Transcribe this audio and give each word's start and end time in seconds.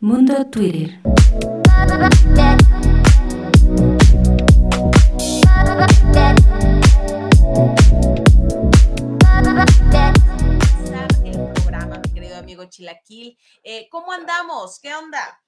Mundo 0.00 0.44
Twitter. 0.50 1.00
el 11.24 11.52
programa, 11.54 11.98
mi 11.98 12.12
querido 12.12 12.36
amigo 12.36 12.66
Chilaquil. 12.66 13.38
Eh, 13.62 13.88
¿Cómo 13.90 14.12
andamos? 14.12 14.78
¿Qué 14.80 14.94
onda? 14.94 15.40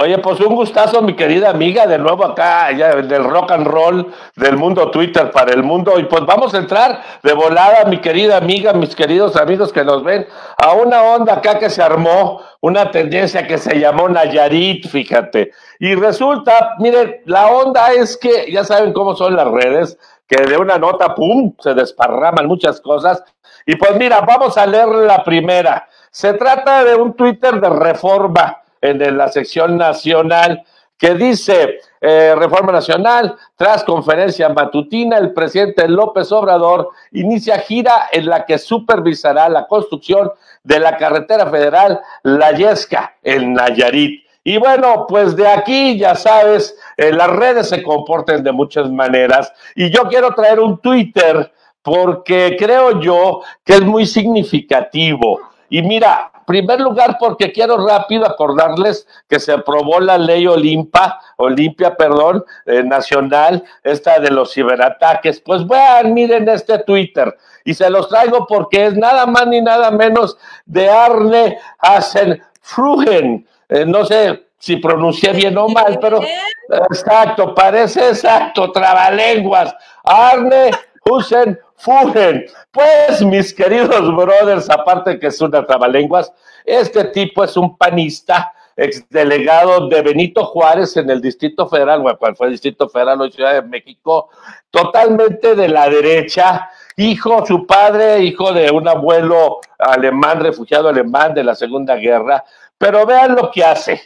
Oye, 0.00 0.16
pues 0.18 0.38
un 0.38 0.54
gustazo, 0.54 1.02
mi 1.02 1.16
querida 1.16 1.50
amiga, 1.50 1.84
de 1.88 1.98
nuevo 1.98 2.24
acá, 2.24 2.70
ya 2.70 2.94
del 2.94 3.24
rock 3.24 3.50
and 3.50 3.66
roll, 3.66 4.06
del 4.36 4.56
mundo 4.56 4.92
Twitter 4.92 5.32
para 5.32 5.52
el 5.52 5.64
mundo. 5.64 5.98
Y 5.98 6.04
pues 6.04 6.24
vamos 6.24 6.54
a 6.54 6.58
entrar 6.58 7.02
de 7.20 7.32
volada, 7.32 7.84
mi 7.86 8.00
querida 8.00 8.36
amiga, 8.36 8.72
mis 8.72 8.94
queridos 8.94 9.34
amigos 9.34 9.72
que 9.72 9.82
nos 9.82 10.04
ven, 10.04 10.24
a 10.56 10.72
una 10.74 11.02
onda 11.02 11.32
acá 11.34 11.58
que 11.58 11.68
se 11.68 11.82
armó, 11.82 12.40
una 12.60 12.92
tendencia 12.92 13.44
que 13.44 13.58
se 13.58 13.80
llamó 13.80 14.08
Nayarit, 14.08 14.86
fíjate. 14.86 15.50
Y 15.80 15.96
resulta, 15.96 16.76
miren, 16.78 17.16
la 17.24 17.48
onda 17.48 17.92
es 17.92 18.16
que, 18.16 18.52
ya 18.52 18.62
saben 18.62 18.92
cómo 18.92 19.16
son 19.16 19.34
las 19.34 19.48
redes, 19.48 19.98
que 20.28 20.44
de 20.44 20.58
una 20.58 20.78
nota, 20.78 21.16
¡pum!, 21.16 21.54
se 21.58 21.74
desparraman 21.74 22.46
muchas 22.46 22.80
cosas. 22.80 23.24
Y 23.66 23.74
pues 23.74 23.96
mira, 23.96 24.20
vamos 24.20 24.56
a 24.58 24.64
leer 24.64 24.86
la 24.86 25.24
primera. 25.24 25.88
Se 26.12 26.34
trata 26.34 26.84
de 26.84 26.94
un 26.94 27.14
Twitter 27.14 27.60
de 27.60 27.68
reforma 27.68 28.58
en 28.80 29.16
la 29.16 29.28
sección 29.28 29.76
nacional 29.76 30.64
que 30.98 31.14
dice, 31.14 31.78
eh, 32.00 32.34
Reforma 32.36 32.72
Nacional, 32.72 33.36
tras 33.56 33.84
conferencia 33.84 34.48
matutina, 34.48 35.16
el 35.16 35.32
presidente 35.32 35.88
López 35.88 36.32
Obrador 36.32 36.90
inicia 37.12 37.58
gira 37.60 38.08
en 38.10 38.26
la 38.26 38.44
que 38.44 38.58
supervisará 38.58 39.48
la 39.48 39.68
construcción 39.68 40.32
de 40.64 40.80
la 40.80 40.96
carretera 40.96 41.46
federal 41.46 42.00
La 42.24 42.50
Yesca 42.50 43.14
en 43.22 43.54
Nayarit. 43.54 44.24
Y 44.42 44.58
bueno, 44.58 45.06
pues 45.08 45.36
de 45.36 45.46
aquí, 45.46 45.98
ya 45.98 46.14
sabes, 46.14 46.76
eh, 46.96 47.12
las 47.12 47.30
redes 47.30 47.68
se 47.68 47.82
comportan 47.82 48.42
de 48.42 48.50
muchas 48.50 48.90
maneras. 48.90 49.52
Y 49.76 49.90
yo 49.90 50.08
quiero 50.08 50.34
traer 50.34 50.58
un 50.58 50.78
Twitter 50.78 51.52
porque 51.82 52.56
creo 52.58 53.00
yo 53.00 53.42
que 53.64 53.74
es 53.74 53.82
muy 53.82 54.04
significativo. 54.06 55.40
Y 55.68 55.82
mira, 55.82 56.30
primer 56.46 56.80
lugar, 56.80 57.18
porque 57.20 57.52
quiero 57.52 57.86
rápido 57.86 58.26
acordarles 58.26 59.06
que 59.28 59.38
se 59.38 59.52
aprobó 59.52 60.00
la 60.00 60.16
ley 60.16 60.46
Olimpa, 60.46 61.20
Olimpia, 61.36 61.94
perdón, 61.94 62.44
eh, 62.64 62.82
nacional, 62.82 63.62
esta 63.82 64.18
de 64.18 64.30
los 64.30 64.54
ciberataques. 64.54 65.40
Pues 65.40 65.66
vean, 65.66 66.14
miren 66.14 66.48
este 66.48 66.78
Twitter. 66.78 67.36
Y 67.64 67.74
se 67.74 67.90
los 67.90 68.08
traigo 68.08 68.46
porque 68.46 68.86
es 68.86 68.94
nada 68.94 69.26
más 69.26 69.46
ni 69.46 69.60
nada 69.60 69.90
menos 69.90 70.38
de 70.64 70.88
Arne 70.88 71.58
Hasenfrugen. 71.78 73.46
Eh, 73.68 73.84
no 73.84 74.06
sé 74.06 74.46
si 74.58 74.76
pronuncié 74.76 75.32
bien 75.32 75.56
o 75.58 75.68
mal, 75.68 75.98
pero 76.00 76.20
exacto, 76.90 77.54
parece 77.54 78.08
exacto, 78.08 78.72
trabalenguas. 78.72 79.74
Arne 80.02 80.70
Husen 81.08 81.58
Fugen. 81.76 82.46
Pues, 82.70 83.24
mis 83.24 83.54
queridos 83.54 84.14
brothers, 84.14 84.68
aparte 84.68 85.18
que 85.18 85.28
es 85.28 85.40
una 85.40 85.64
trabalenguas, 85.64 86.32
este 86.64 87.04
tipo 87.04 87.44
es 87.44 87.56
un 87.56 87.76
panista, 87.76 88.52
exdelegado 88.78 89.88
de 89.88 90.02
Benito 90.02 90.44
Juárez 90.44 90.96
en 90.96 91.10
el 91.10 91.20
Distrito 91.20 91.68
Federal, 91.68 92.00
bueno, 92.00 92.16
cuál 92.16 92.36
fue 92.36 92.46
el 92.46 92.52
Distrito 92.52 92.88
Federal 92.88 93.20
o 93.20 93.28
Ciudad 93.28 93.54
de 93.54 93.62
México, 93.62 94.30
totalmente 94.70 95.56
de 95.56 95.68
la 95.68 95.90
derecha, 95.90 96.70
hijo, 96.96 97.44
su 97.44 97.66
padre, 97.66 98.20
hijo 98.20 98.52
de 98.52 98.70
un 98.70 98.86
abuelo 98.86 99.58
alemán, 99.80 100.38
refugiado 100.38 100.88
alemán 100.88 101.34
de 101.34 101.42
la 101.42 101.56
Segunda 101.56 101.96
Guerra, 101.96 102.44
pero 102.78 103.04
vean 103.04 103.34
lo 103.34 103.50
que 103.50 103.64
hace. 103.64 104.00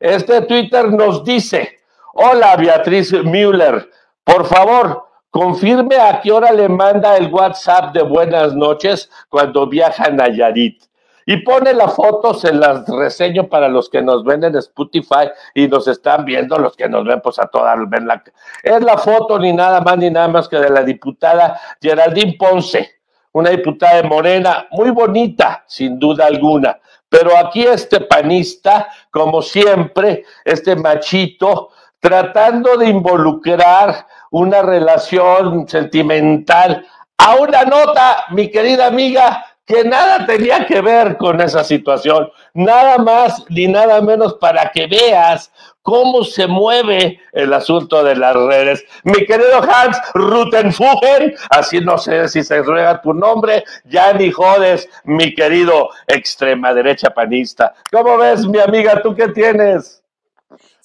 Este 0.00 0.42
Twitter 0.42 0.90
nos 0.90 1.22
dice, 1.22 1.78
hola 2.14 2.56
Beatriz 2.56 3.12
Müller, 3.12 3.88
por 4.24 4.44
favor, 4.46 5.06
confirme 5.30 5.96
a 5.96 6.20
qué 6.20 6.32
hora 6.32 6.52
le 6.52 6.68
manda 6.68 7.16
el 7.16 7.32
WhatsApp 7.32 7.94
de 7.94 8.02
buenas 8.02 8.54
noches 8.54 9.10
cuando 9.28 9.66
viaja 9.66 10.04
a 10.04 10.10
Nayarit. 10.10 10.82
Y 11.28 11.38
pone 11.38 11.74
la 11.74 11.88
foto, 11.88 12.34
se 12.34 12.52
las 12.54 12.86
reseño 12.88 13.48
para 13.48 13.68
los 13.68 13.90
que 13.90 14.00
nos 14.00 14.22
ven 14.22 14.44
en 14.44 14.54
Spotify 14.56 15.28
y 15.54 15.66
nos 15.66 15.88
están 15.88 16.24
viendo, 16.24 16.56
los 16.56 16.76
que 16.76 16.88
nos 16.88 17.04
ven 17.04 17.20
pues 17.20 17.40
a 17.40 17.48
todas 17.48 17.76
ven 17.88 18.06
la 18.06 18.22
es 18.62 18.82
la 18.82 18.96
foto 18.96 19.36
ni 19.36 19.52
nada 19.52 19.80
más 19.80 19.98
ni 19.98 20.08
nada 20.08 20.28
más 20.28 20.48
que 20.48 20.56
de 20.56 20.70
la 20.70 20.84
diputada 20.84 21.58
Geraldine 21.82 22.36
Ponce, 22.38 23.00
una 23.32 23.50
diputada 23.50 23.96
de 23.96 24.08
Morena, 24.08 24.68
muy 24.70 24.90
bonita, 24.90 25.64
sin 25.66 25.98
duda 25.98 26.26
alguna. 26.26 26.78
Pero 27.08 27.36
aquí 27.36 27.64
este 27.64 28.02
panista, 28.02 28.88
como 29.10 29.42
siempre, 29.42 30.24
este 30.44 30.76
machito, 30.76 31.70
tratando 31.98 32.76
de 32.76 32.88
involucrar 32.88 34.06
una 34.30 34.62
relación 34.62 35.68
sentimental 35.68 36.86
a 37.18 37.34
una 37.36 37.64
nota, 37.64 38.24
mi 38.30 38.50
querida 38.50 38.86
amiga, 38.86 39.44
que 39.66 39.82
nada 39.82 40.24
tenía 40.26 40.64
que 40.64 40.80
ver 40.80 41.16
con 41.16 41.40
esa 41.40 41.64
situación, 41.64 42.30
nada 42.54 42.98
más 42.98 43.44
ni 43.48 43.66
nada 43.66 44.00
menos 44.00 44.34
para 44.34 44.70
que 44.70 44.86
veas 44.86 45.50
cómo 45.82 46.22
se 46.22 46.46
mueve 46.46 47.20
el 47.32 47.52
asunto 47.52 48.02
de 48.04 48.14
las 48.14 48.34
redes. 48.34 48.84
Mi 49.02 49.26
querido 49.26 49.60
Hans 49.62 49.98
Rutenfugen, 50.14 51.34
así 51.50 51.80
no 51.80 51.98
sé 51.98 52.28
si 52.28 52.44
se 52.44 52.62
ruega 52.62 53.00
tu 53.02 53.12
nombre, 53.12 53.64
ya 53.84 54.12
ni 54.12 54.30
jodes, 54.30 54.88
mi 55.04 55.34
querido 55.34 55.90
extrema 56.06 56.72
derecha 56.72 57.10
panista. 57.10 57.74
¿Cómo 57.90 58.18
ves, 58.18 58.46
mi 58.46 58.60
amiga, 58.60 59.02
tú 59.02 59.16
qué 59.16 59.28
tienes? 59.28 60.02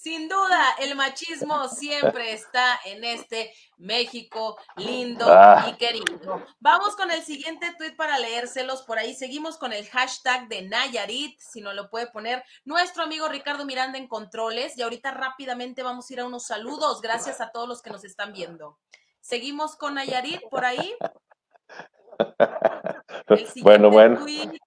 Sin 0.01 0.27
duda, 0.27 0.65
el 0.79 0.95
machismo 0.95 1.67
siempre 1.67 2.33
está 2.33 2.79
en 2.85 3.03
este 3.03 3.53
México 3.77 4.57
lindo 4.77 5.27
Ah. 5.29 5.67
y 5.69 5.73
querido. 5.73 6.43
Vamos 6.59 6.95
con 6.95 7.11
el 7.11 7.21
siguiente 7.21 7.71
tweet 7.77 7.95
para 7.95 8.17
leérselos. 8.17 8.81
Por 8.81 8.97
ahí 8.97 9.13
seguimos 9.13 9.59
con 9.59 9.73
el 9.73 9.87
hashtag 9.89 10.47
de 10.47 10.63
Nayarit, 10.63 11.39
si 11.39 11.61
no 11.61 11.73
lo 11.73 11.91
puede 11.91 12.07
poner 12.07 12.43
nuestro 12.65 13.03
amigo 13.03 13.27
Ricardo 13.27 13.63
Miranda 13.63 13.99
en 13.99 14.07
controles. 14.07 14.75
Y 14.75 14.81
ahorita 14.81 15.11
rápidamente 15.11 15.83
vamos 15.83 16.09
a 16.09 16.13
ir 16.13 16.19
a 16.21 16.25
unos 16.25 16.47
saludos. 16.47 16.99
Gracias 17.01 17.39
a 17.39 17.51
todos 17.51 17.67
los 17.67 17.83
que 17.83 17.91
nos 17.91 18.03
están 18.03 18.33
viendo. 18.33 18.79
Seguimos 19.19 19.75
con 19.75 19.93
Nayarit 19.93 20.41
por 20.49 20.65
ahí. 20.65 20.95
El 23.27 23.37
siguiente 23.37 23.61
Bueno, 23.61 23.91
bueno. 23.91 24.25
tuit- 24.25 24.57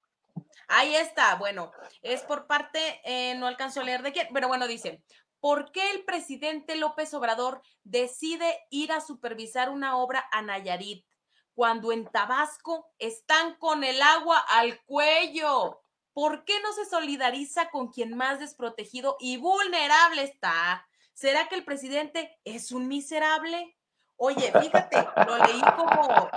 Ahí 0.68 0.94
está, 0.96 1.34
bueno, 1.36 1.72
es 2.02 2.22
por 2.22 2.46
parte, 2.46 3.00
eh, 3.04 3.34
no 3.36 3.46
alcanzo 3.46 3.80
a 3.80 3.84
leer 3.84 4.02
de 4.02 4.12
quién, 4.12 4.28
pero 4.32 4.48
bueno, 4.48 4.66
dice, 4.66 5.02
¿por 5.40 5.72
qué 5.72 5.90
el 5.90 6.04
presidente 6.04 6.76
López 6.76 7.12
Obrador 7.14 7.62
decide 7.82 8.66
ir 8.70 8.92
a 8.92 9.00
supervisar 9.00 9.70
una 9.70 9.96
obra 9.96 10.26
a 10.32 10.42
Nayarit 10.42 11.06
cuando 11.54 11.92
en 11.92 12.06
Tabasco 12.06 12.90
están 12.98 13.56
con 13.58 13.84
el 13.84 14.00
agua 14.00 14.38
al 14.38 14.82
cuello? 14.84 15.80
¿Por 16.12 16.44
qué 16.44 16.60
no 16.62 16.72
se 16.72 16.84
solidariza 16.86 17.70
con 17.70 17.88
quien 17.88 18.16
más 18.16 18.38
desprotegido 18.38 19.16
y 19.18 19.36
vulnerable 19.36 20.22
está? 20.22 20.86
¿Será 21.12 21.48
que 21.48 21.56
el 21.56 21.64
presidente 21.64 22.38
es 22.44 22.72
un 22.72 22.88
miserable? 22.88 23.76
Oye, 24.16 24.52
fíjate, 24.60 25.06
lo 25.26 25.38
leí 25.38 25.60
como 25.76 26.30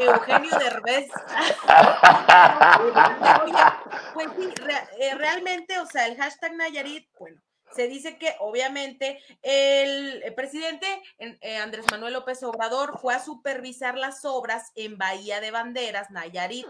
Eugenio 0.00 0.50
Derbez. 0.58 1.08
Oye, 3.44 3.62
pues 4.14 4.28
sí, 4.38 4.54
re- 4.62 4.88
eh, 4.98 5.14
realmente, 5.14 5.78
o 5.78 5.86
sea, 5.86 6.06
el 6.06 6.16
hashtag 6.16 6.54
Nayarit, 6.54 7.08
bueno, 7.18 7.40
se 7.74 7.88
dice 7.88 8.18
que 8.18 8.34
obviamente 8.40 9.18
el, 9.40 10.22
el 10.22 10.34
presidente 10.34 10.86
en- 11.18 11.38
eh, 11.40 11.56
Andrés 11.56 11.86
Manuel 11.90 12.12
López 12.12 12.42
Obrador 12.42 12.98
fue 13.00 13.14
a 13.14 13.18
supervisar 13.24 13.96
las 13.96 14.24
obras 14.24 14.70
en 14.74 14.98
Bahía 14.98 15.40
de 15.40 15.50
Banderas, 15.50 16.10
Nayarit, 16.10 16.66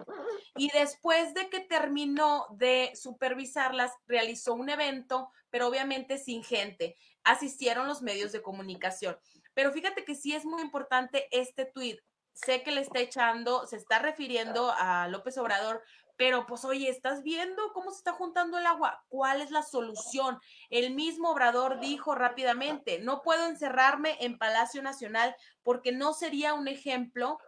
y 0.57 0.71
después 0.71 1.35
de 1.35 1.49
que 1.49 1.61
terminó 1.61 2.47
de 2.53 2.93
supervisarlas, 2.95 3.93
realizó 4.07 4.55
un 4.55 4.69
evento, 4.71 5.31
pero 5.51 5.67
obviamente 5.69 6.19
sin 6.19 6.45
gente. 6.45 6.97
Asistieron 7.25 7.87
los 7.87 8.03
medios 8.03 8.33
de 8.33 8.43
comunicación. 8.43 9.17
Pero 9.55 9.71
fíjate 9.73 10.05
que 10.05 10.15
sí 10.15 10.35
es 10.35 10.45
muy 10.45 10.61
importante 10.63 11.29
este 11.31 11.67
tuit. 11.67 12.01
Sé 12.33 12.63
que 12.63 12.73
le 12.73 12.81
está 12.81 13.01
echando, 13.01 13.67
se 13.67 13.77
está 13.77 13.99
refiriendo 13.99 14.73
a 14.77 15.07
López 15.09 15.37
Obrador, 15.39 15.83
pero 16.17 16.47
pues 16.47 16.65
oye, 16.65 16.89
¿estás 16.89 17.23
viendo 17.23 17.73
cómo 17.73 17.91
se 17.91 17.99
está 17.99 18.13
juntando 18.13 18.59
el 18.59 18.67
agua? 18.67 19.05
¿Cuál 19.09 19.41
es 19.41 19.51
la 19.51 19.63
solución? 19.63 20.39
El 20.71 20.95
mismo 20.95 21.31
Obrador 21.31 21.81
dijo 21.81 22.15
rápidamente, 22.15 23.01
no 23.01 23.23
puedo 23.23 23.47
encerrarme 23.47 24.17
en 24.21 24.39
Palacio 24.39 24.83
Nacional 24.83 25.35
porque 25.63 25.93
no 25.93 26.13
sería 26.13 26.55
un 26.55 26.69
ejemplo 26.69 27.39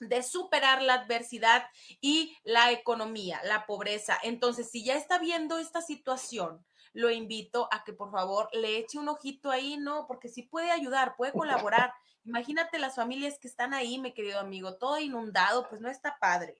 de 0.00 0.22
superar 0.22 0.82
la 0.82 0.94
adversidad 0.94 1.66
y 2.00 2.36
la 2.44 2.72
economía, 2.72 3.40
la 3.44 3.66
pobreza. 3.66 4.18
Entonces, 4.22 4.70
si 4.70 4.84
ya 4.84 4.96
está 4.96 5.18
viendo 5.18 5.58
esta 5.58 5.82
situación, 5.82 6.64
lo 6.94 7.10
invito 7.10 7.68
a 7.70 7.84
que 7.84 7.92
por 7.92 8.10
favor 8.10 8.48
le 8.52 8.78
eche 8.78 8.98
un 8.98 9.08
ojito 9.08 9.50
ahí, 9.50 9.76
¿no? 9.76 10.06
Porque 10.06 10.28
sí 10.28 10.42
puede 10.42 10.70
ayudar, 10.70 11.14
puede 11.16 11.32
colaborar. 11.32 11.92
Imagínate 12.24 12.78
las 12.78 12.94
familias 12.94 13.38
que 13.38 13.48
están 13.48 13.74
ahí, 13.74 13.98
mi 13.98 14.14
querido 14.14 14.38
amigo, 14.40 14.76
todo 14.76 14.98
inundado, 14.98 15.68
pues 15.68 15.80
no 15.80 15.90
está 15.90 16.16
padre. 16.18 16.56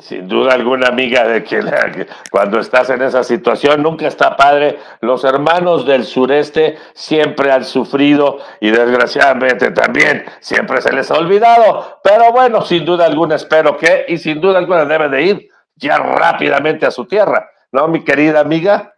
Sin 0.00 0.28
duda 0.28 0.52
alguna, 0.52 0.88
amiga, 0.88 1.26
de 1.26 1.42
que 1.42 1.60
cuando 2.30 2.60
estás 2.60 2.90
en 2.90 3.02
esa 3.02 3.24
situación 3.24 3.82
nunca 3.82 4.06
está 4.06 4.36
padre. 4.36 4.78
Los 5.00 5.24
hermanos 5.24 5.86
del 5.86 6.04
sureste 6.04 6.78
siempre 6.94 7.50
han 7.50 7.64
sufrido 7.64 8.38
y 8.60 8.70
desgraciadamente 8.70 9.70
también 9.70 10.24
siempre 10.40 10.82
se 10.82 10.92
les 10.92 11.10
ha 11.10 11.14
olvidado. 11.14 12.00
Pero 12.04 12.30
bueno, 12.32 12.62
sin 12.62 12.84
duda 12.84 13.06
alguna 13.06 13.36
espero 13.36 13.76
que 13.76 14.04
y 14.08 14.18
sin 14.18 14.40
duda 14.40 14.58
alguna 14.58 14.84
debe 14.84 15.08
de 15.08 15.22
ir 15.22 15.48
ya 15.74 15.96
rápidamente 15.98 16.86
a 16.86 16.90
su 16.90 17.06
tierra, 17.06 17.50
¿no, 17.72 17.88
mi 17.88 18.04
querida 18.04 18.40
amiga? 18.40 18.97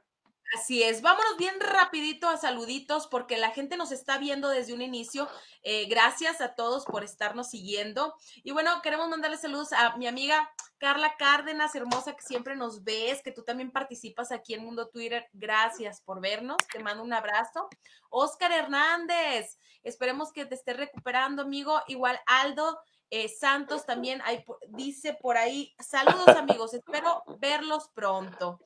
Así 0.53 0.83
es, 0.83 1.01
vámonos 1.01 1.37
bien 1.37 1.55
rapidito 1.61 2.29
a 2.29 2.37
saluditos 2.37 3.07
porque 3.07 3.37
la 3.37 3.51
gente 3.51 3.77
nos 3.77 3.93
está 3.93 4.19
viendo 4.19 4.49
desde 4.49 4.75
un 4.75 4.83
inicio. 4.83 5.29
Eh, 5.63 5.87
gracias 5.87 6.41
a 6.41 6.57
todos 6.57 6.85
por 6.85 7.05
estarnos 7.05 7.51
siguiendo. 7.51 8.15
Y 8.43 8.51
bueno, 8.51 8.83
queremos 8.83 9.09
mandarle 9.09 9.37
saludos 9.37 9.73
a 9.73 9.97
mi 9.97 10.09
amiga 10.09 10.51
Carla 10.79 11.15
Cárdenas, 11.19 11.75
hermosa, 11.77 12.17
que 12.17 12.23
siempre 12.23 12.57
nos 12.57 12.83
ves, 12.83 13.23
que 13.23 13.31
tú 13.31 13.45
también 13.45 13.71
participas 13.71 14.33
aquí 14.33 14.55
en 14.55 14.65
Mundo 14.65 14.89
Twitter. 14.89 15.29
Gracias 15.35 16.01
por 16.01 16.21
vernos, 16.21 16.57
te 16.73 16.83
mando 16.83 17.05
un 17.05 17.13
abrazo. 17.13 17.69
Oscar 18.09 18.51
Hernández, 18.51 19.57
esperemos 19.85 20.33
que 20.33 20.47
te 20.47 20.57
estés 20.57 20.77
recuperando, 20.77 21.43
amigo. 21.43 21.81
Igual 21.87 22.19
Aldo. 22.27 22.81
Eh, 23.13 23.29
Santos 23.29 23.85
también 23.87 24.23
hay, 24.25 24.45
dice 24.69 25.19
por 25.21 25.37
ahí, 25.37 25.75
saludos 25.81 26.29
amigos, 26.29 26.75
espero 26.75 27.25
verlos 27.41 27.91
pronto. 27.93 28.61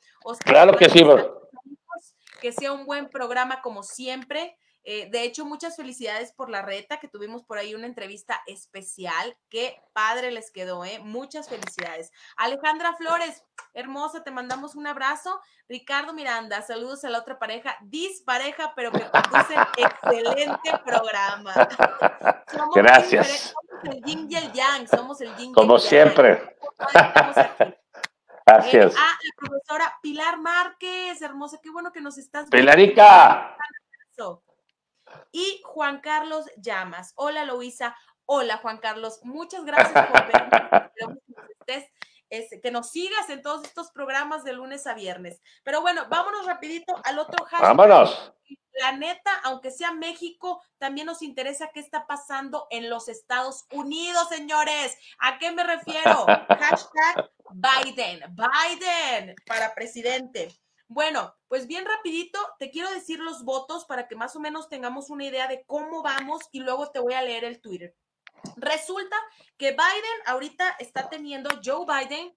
claro 0.45 0.77
que 0.77 0.91
sí, 0.91 1.03
que 2.45 2.53
sea 2.53 2.73
un 2.73 2.85
buen 2.85 3.09
programa 3.09 3.63
como 3.63 3.83
siempre. 3.83 4.59
Eh, 4.83 5.09
de 5.11 5.23
hecho, 5.23 5.47
muchas 5.47 5.77
felicidades 5.77 6.31
por 6.35 6.51
la 6.51 6.61
reta, 6.61 7.01
que 7.01 7.09
tuvimos 7.09 7.43
por 7.43 7.57
ahí 7.57 7.75
una 7.75 7.87
entrevista 7.87 8.39
especial. 8.47 9.35
Qué 9.49 9.81
padre 9.95 10.31
les 10.31 10.51
quedó, 10.51 10.85
¿eh? 10.85 10.99
Muchas 10.99 11.49
felicidades. 11.49 12.13
Alejandra 12.37 12.95
Flores, 12.97 13.43
hermosa, 13.73 14.25
te 14.25 14.31
mandamos 14.31 14.75
un 14.75 14.87
abrazo. 14.87 15.41
Ricardo 15.71 16.13
Miranda, 16.13 16.61
saludos 16.61 17.03
a 17.07 17.09
la 17.09 17.21
otra 17.21 17.39
pareja, 17.39 17.79
dispareja, 17.81 18.75
pero 18.77 18.93
que 18.93 19.07
conduce 19.11 19.55
excelente 19.79 20.71
programa. 20.85 21.55
Gracias. 22.75 23.55
Somos 23.55 23.97
el 23.97 24.05
yin 24.05 24.27
y 24.31 24.37
el 24.37 24.53
yang, 24.53 24.87
somos 24.87 25.19
el 25.23 25.35
yin 25.37 25.55
Como 25.55 25.79
siempre. 25.79 26.57
Así 28.47 28.77
es. 28.77 28.95
Ah, 28.97 29.19
la 29.23 29.31
profesora 29.37 29.99
Pilar 30.03 30.39
Márquez, 30.39 31.23
hermosa, 31.23 31.59
qué 31.63 31.71
bueno 31.71 31.93
que 31.93 32.01
nos 32.01 32.19
estás 32.19 32.51
viendo. 32.51 32.57
Pilarica. 32.73 33.57
Y 35.33 35.61
Juan 35.65 36.01
Carlos 36.01 36.47
Llamas. 36.57 37.13
Hola, 37.17 37.45
Luisa. 37.45 37.97
Hola, 38.27 38.59
Juan 38.59 38.79
Carlos. 38.79 39.21
Muchas 39.23 39.65
gracias 39.65 40.07
por 40.07 40.27
vernos. 40.97 42.61
que 42.63 42.71
nos 42.71 42.91
sigas 42.91 43.29
en 43.31 43.43
todos 43.43 43.65
estos 43.65 43.91
programas 43.93 44.45
de 44.45 44.53
lunes 44.53 44.87
a 44.87 44.95
viernes. 44.95 45.41
Pero 45.63 45.81
bueno, 45.81 46.07
vámonos 46.09 46.47
rapidito 46.47 46.95
al 47.05 47.19
otro 47.19 47.45
hashtag. 47.45 47.77
Vámonos. 47.77 48.33
La 48.81 48.93
neta, 48.93 49.31
aunque 49.45 49.71
sea 49.71 49.93
México, 49.93 50.63
también 50.79 51.07
nos 51.07 51.23
interesa 51.23 51.71
qué 51.73 51.81
está 51.81 52.07
pasando 52.07 52.67
en 52.71 52.91
los 52.91 53.09
Estados 53.09 53.65
Unidos, 53.71 54.29
señores. 54.29 54.97
¿A 55.21 55.39
qué 55.39 55.53
me 55.53 55.65
refiero? 55.65 56.27
Hashtag 56.49 57.31
Biden. 57.53 58.21
Biden 58.35 59.37
para 59.47 59.75
presidente. 59.75 60.49
Bueno, 60.89 61.35
pues 61.49 61.67
bien 61.67 61.85
rapidito, 61.85 62.39
te 62.59 62.71
quiero 62.71 62.91
decir 62.91 63.19
los 63.19 63.45
votos 63.45 63.85
para 63.85 64.07
que 64.07 64.17
más 64.17 64.37
o 64.37 64.41
menos 64.41 64.69
tengamos 64.69 65.09
una 65.09 65.25
idea 65.25 65.47
de 65.49 65.65
cómo 65.67 66.03
vamos 66.03 66.43
y 66.53 66.61
luego 66.61 66.91
te 66.91 66.99
voy 66.99 67.15
a 67.15 67.23
leer 67.23 67.45
el 67.45 67.61
Twitter. 67.61 67.97
Resulta 68.57 69.17
que 69.57 69.71
Biden 69.71 70.21
ahorita 70.27 70.77
está 70.79 71.09
teniendo, 71.09 71.49
Joe 71.65 71.87
Biden, 71.87 72.37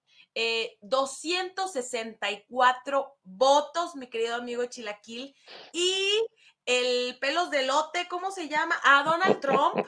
264 0.81 2.99
eh, 2.99 3.05
votos, 3.23 3.95
mi 3.95 4.07
querido 4.07 4.35
amigo 4.35 4.65
Chilaquil, 4.65 5.33
y 5.71 6.27
el 6.65 7.17
pelos 7.19 7.49
de 7.49 7.65
lote, 7.65 8.07
¿cómo 8.09 8.31
se 8.31 8.49
llama? 8.49 8.75
A 8.83 9.03
Donald 9.03 9.39
Trump. 9.39 9.87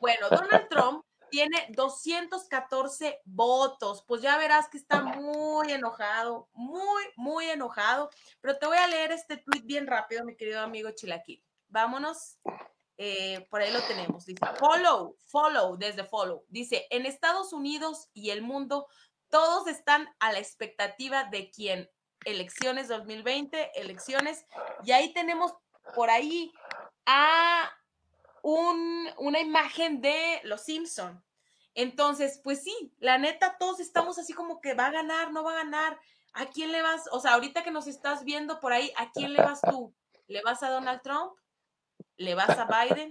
Bueno, 0.00 0.28
Donald 0.30 0.68
Trump 0.68 1.04
tiene 1.30 1.66
214 1.70 3.20
votos. 3.24 4.04
Pues 4.06 4.22
ya 4.22 4.38
verás 4.38 4.68
que 4.68 4.78
está 4.78 5.02
muy 5.02 5.72
enojado, 5.72 6.48
muy, 6.52 7.02
muy 7.16 7.46
enojado. 7.46 8.10
Pero 8.40 8.58
te 8.58 8.66
voy 8.66 8.78
a 8.78 8.86
leer 8.86 9.12
este 9.12 9.38
tweet 9.38 9.62
bien 9.64 9.86
rápido, 9.86 10.24
mi 10.24 10.36
querido 10.36 10.60
amigo 10.60 10.90
Chilaquil. 10.90 11.42
Vámonos. 11.68 12.38
Eh, 13.02 13.46
por 13.50 13.62
ahí 13.62 13.72
lo 13.72 13.80
tenemos. 13.82 14.26
Dice, 14.26 14.44
follow, 14.58 15.16
follow, 15.26 15.78
desde 15.78 16.04
follow. 16.04 16.44
Dice, 16.48 16.86
en 16.90 17.06
Estados 17.06 17.54
Unidos 17.54 18.10
y 18.12 18.28
el 18.28 18.42
mundo, 18.42 18.88
todos 19.30 19.66
están 19.66 20.08
a 20.18 20.32
la 20.32 20.38
expectativa 20.38 21.24
de 21.24 21.50
quién. 21.50 21.90
Elecciones 22.24 22.88
2020, 22.88 23.80
elecciones. 23.80 24.44
Y 24.84 24.92
ahí 24.92 25.12
tenemos 25.14 25.54
por 25.94 26.10
ahí 26.10 26.52
a 27.06 27.70
un, 28.42 29.08
una 29.18 29.40
imagen 29.40 30.00
de 30.00 30.40
Los 30.44 30.62
Simpson. 30.64 31.24
Entonces, 31.74 32.40
pues 32.42 32.62
sí, 32.62 32.92
la 32.98 33.18
neta, 33.18 33.56
todos 33.58 33.80
estamos 33.80 34.18
así 34.18 34.32
como 34.32 34.60
que 34.60 34.74
va 34.74 34.86
a 34.86 34.92
ganar, 34.92 35.32
no 35.32 35.44
va 35.44 35.52
a 35.52 35.64
ganar. 35.64 35.98
¿A 36.32 36.46
quién 36.46 36.72
le 36.72 36.82
vas? 36.82 37.08
O 37.12 37.20
sea, 37.20 37.34
ahorita 37.34 37.62
que 37.62 37.70
nos 37.70 37.86
estás 37.86 38.24
viendo 38.24 38.60
por 38.60 38.72
ahí, 38.72 38.92
¿a 38.96 39.10
quién 39.12 39.32
le 39.32 39.42
vas 39.42 39.60
tú? 39.62 39.94
¿Le 40.26 40.42
vas 40.42 40.62
a 40.62 40.70
Donald 40.70 41.00
Trump? 41.02 41.32
¿Le 42.16 42.34
vas 42.34 42.50
a 42.50 42.66
Biden? 42.66 43.08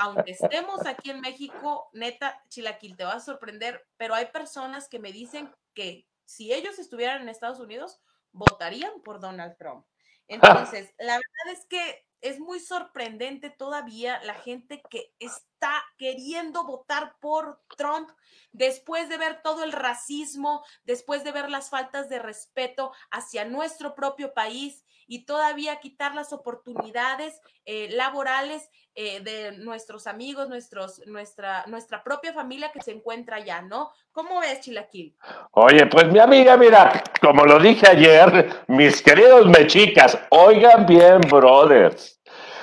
Aunque 0.00 0.32
estemos 0.32 0.86
aquí 0.86 1.10
en 1.10 1.20
México, 1.20 1.90
neta, 1.92 2.42
Chilaquil, 2.48 2.96
te 2.96 3.04
va 3.04 3.14
a 3.14 3.20
sorprender, 3.20 3.86
pero 3.96 4.14
hay 4.14 4.26
personas 4.26 4.88
que 4.88 4.98
me 4.98 5.12
dicen 5.12 5.54
que 5.74 6.08
si 6.24 6.52
ellos 6.52 6.78
estuvieran 6.78 7.22
en 7.22 7.28
Estados 7.28 7.60
Unidos, 7.60 8.00
votarían 8.32 9.02
por 9.02 9.20
Donald 9.20 9.56
Trump. 9.58 9.86
Entonces, 10.28 10.94
la 10.98 11.14
verdad 11.14 11.52
es 11.52 11.66
que 11.66 12.06
es 12.20 12.38
muy 12.38 12.60
sorprendente 12.60 13.50
todavía 13.50 14.22
la 14.24 14.34
gente 14.34 14.82
que 14.90 15.14
está 15.18 15.82
queriendo 15.96 16.64
votar 16.64 17.16
por 17.20 17.62
Trump 17.76 18.10
después 18.52 19.08
de 19.08 19.16
ver 19.16 19.42
todo 19.42 19.64
el 19.64 19.72
racismo, 19.72 20.64
después 20.84 21.24
de 21.24 21.32
ver 21.32 21.50
las 21.50 21.70
faltas 21.70 22.08
de 22.08 22.18
respeto 22.18 22.92
hacia 23.10 23.44
nuestro 23.44 23.94
propio 23.94 24.34
país 24.34 24.84
y 25.10 25.24
todavía 25.24 25.80
quitar 25.80 26.14
las 26.14 26.32
oportunidades 26.32 27.40
eh, 27.66 27.88
laborales 27.90 28.70
eh, 28.94 29.18
de 29.20 29.58
nuestros 29.58 30.06
amigos, 30.06 30.48
nuestros, 30.48 31.02
nuestra, 31.06 31.64
nuestra 31.66 32.04
propia 32.04 32.32
familia 32.32 32.70
que 32.70 32.80
se 32.80 32.92
encuentra 32.92 33.38
allá, 33.38 33.60
¿no? 33.60 33.90
¿Cómo 34.12 34.38
ves, 34.38 34.60
Chilaquil? 34.60 35.16
Oye, 35.50 35.86
pues 35.86 36.06
mi 36.12 36.20
amiga, 36.20 36.56
mira, 36.56 37.02
como 37.20 37.44
lo 37.44 37.58
dije 37.58 37.88
ayer, 37.88 38.50
mis 38.68 39.02
queridos 39.02 39.46
mechicas, 39.48 40.16
oigan 40.30 40.86
bien, 40.86 41.20
brothers, 41.22 42.20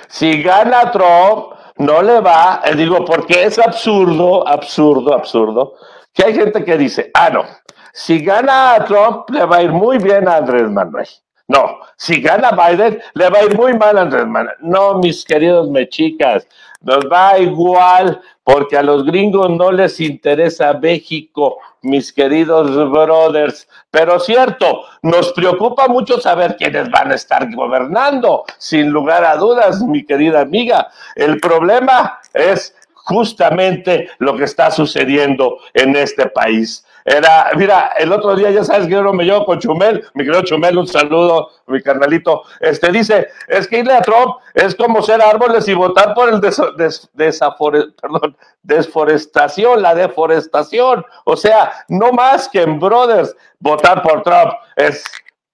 si 0.08 0.42
gana 0.42 0.90
Trump, 0.90 1.54
no 1.76 2.02
le 2.02 2.22
va, 2.22 2.62
eh, 2.64 2.76
digo, 2.76 3.04
porque 3.04 3.44
es 3.44 3.60
absurdo, 3.60 4.48
absurdo, 4.48 5.14
absurdo, 5.14 5.74
que 6.14 6.24
hay 6.24 6.34
gente 6.34 6.64
que 6.64 6.78
dice, 6.78 7.12
ah, 7.14 7.30
no, 7.30 7.44
si 7.92 8.24
gana 8.24 8.86
Trump, 8.86 9.30
le 9.32 9.44
va 9.44 9.58
a 9.58 9.64
ir 9.64 9.72
muy 9.74 9.98
bien 9.98 10.30
a 10.30 10.38
Andrés 10.38 10.70
Manuel. 10.72 11.10
No, 11.48 11.80
si 11.96 12.22
gana 12.22 12.52
Biden, 12.52 13.02
le 13.14 13.30
va 13.30 13.40
a 13.40 13.46
ir 13.46 13.56
muy 13.56 13.74
mal 13.74 13.98
a 13.98 14.02
Andrés 14.02 14.28
Manuel. 14.28 14.56
No, 14.60 14.96
mis 14.96 15.24
queridos 15.24 15.70
mechicas, 15.70 16.46
nos 16.82 17.06
va 17.12 17.40
igual 17.40 18.22
porque 18.44 18.78
a 18.78 18.84
los 18.84 19.06
gringos 19.06 19.50
no 19.50 19.72
les 19.72 20.00
interesa 20.02 20.74
México, 20.74 21.58
mis 21.82 22.12
queridos 22.12 22.76
brothers. 22.92 23.68
Pero 23.92 24.20
cierto, 24.20 24.82
nos 25.02 25.32
preocupa 25.32 25.88
mucho 25.88 26.20
saber 26.20 26.58
quiénes 26.58 26.90
van 26.92 27.12
a 27.12 27.16
estar 27.16 27.50
gobernando, 27.54 28.44
sin 28.58 28.90
lugar 28.90 29.24
a 29.24 29.38
dudas, 29.38 29.82
mi 29.82 30.06
querida 30.06 30.42
amiga. 30.42 30.90
El 31.16 31.40
problema 31.40 32.20
es 32.34 32.76
justamente 32.94 34.10
lo 34.20 34.36
que 34.36 34.44
está 34.44 34.70
sucediendo 34.70 35.60
en 35.74 35.96
este 35.96 36.28
país. 36.28 36.86
Era, 37.10 37.52
mira, 37.56 37.94
el 37.98 38.12
otro 38.12 38.36
día, 38.36 38.52
ya 38.52 38.66
sabes 38.66 38.88
que 38.88 38.92
yo 38.92 39.02
no 39.02 39.14
me 39.14 39.24
llevo 39.24 39.46
con 39.46 39.60
Chumel, 39.60 40.06
mi 40.14 40.26
querido 40.26 40.42
Chumel, 40.42 40.78
un 40.78 40.88
saludo, 40.88 41.52
mi 41.68 41.82
carnalito. 41.82 42.44
Este 42.60 42.92
dice: 42.92 43.30
es 43.48 43.66
que 43.66 43.80
irle 43.80 43.94
a 43.94 44.02
Trump 44.02 44.36
es 44.54 44.76
como 44.76 45.02
ser 45.02 45.22
árboles 45.22 45.66
y 45.70 45.74
votar 45.74 46.14
por 46.14 46.28
el 46.28 46.42
perdón, 46.42 48.36
desforestación, 48.62 49.82
la 49.82 49.96
deforestación. 49.96 51.06
O 51.24 51.38
sea, 51.38 51.72
no 51.88 52.12
más 52.12 52.50
que 52.50 52.64
en 52.64 52.78
Brothers 52.78 53.34
votar 53.58 54.02
por 54.02 54.22
Trump. 54.24 54.52
Es, 54.76 55.02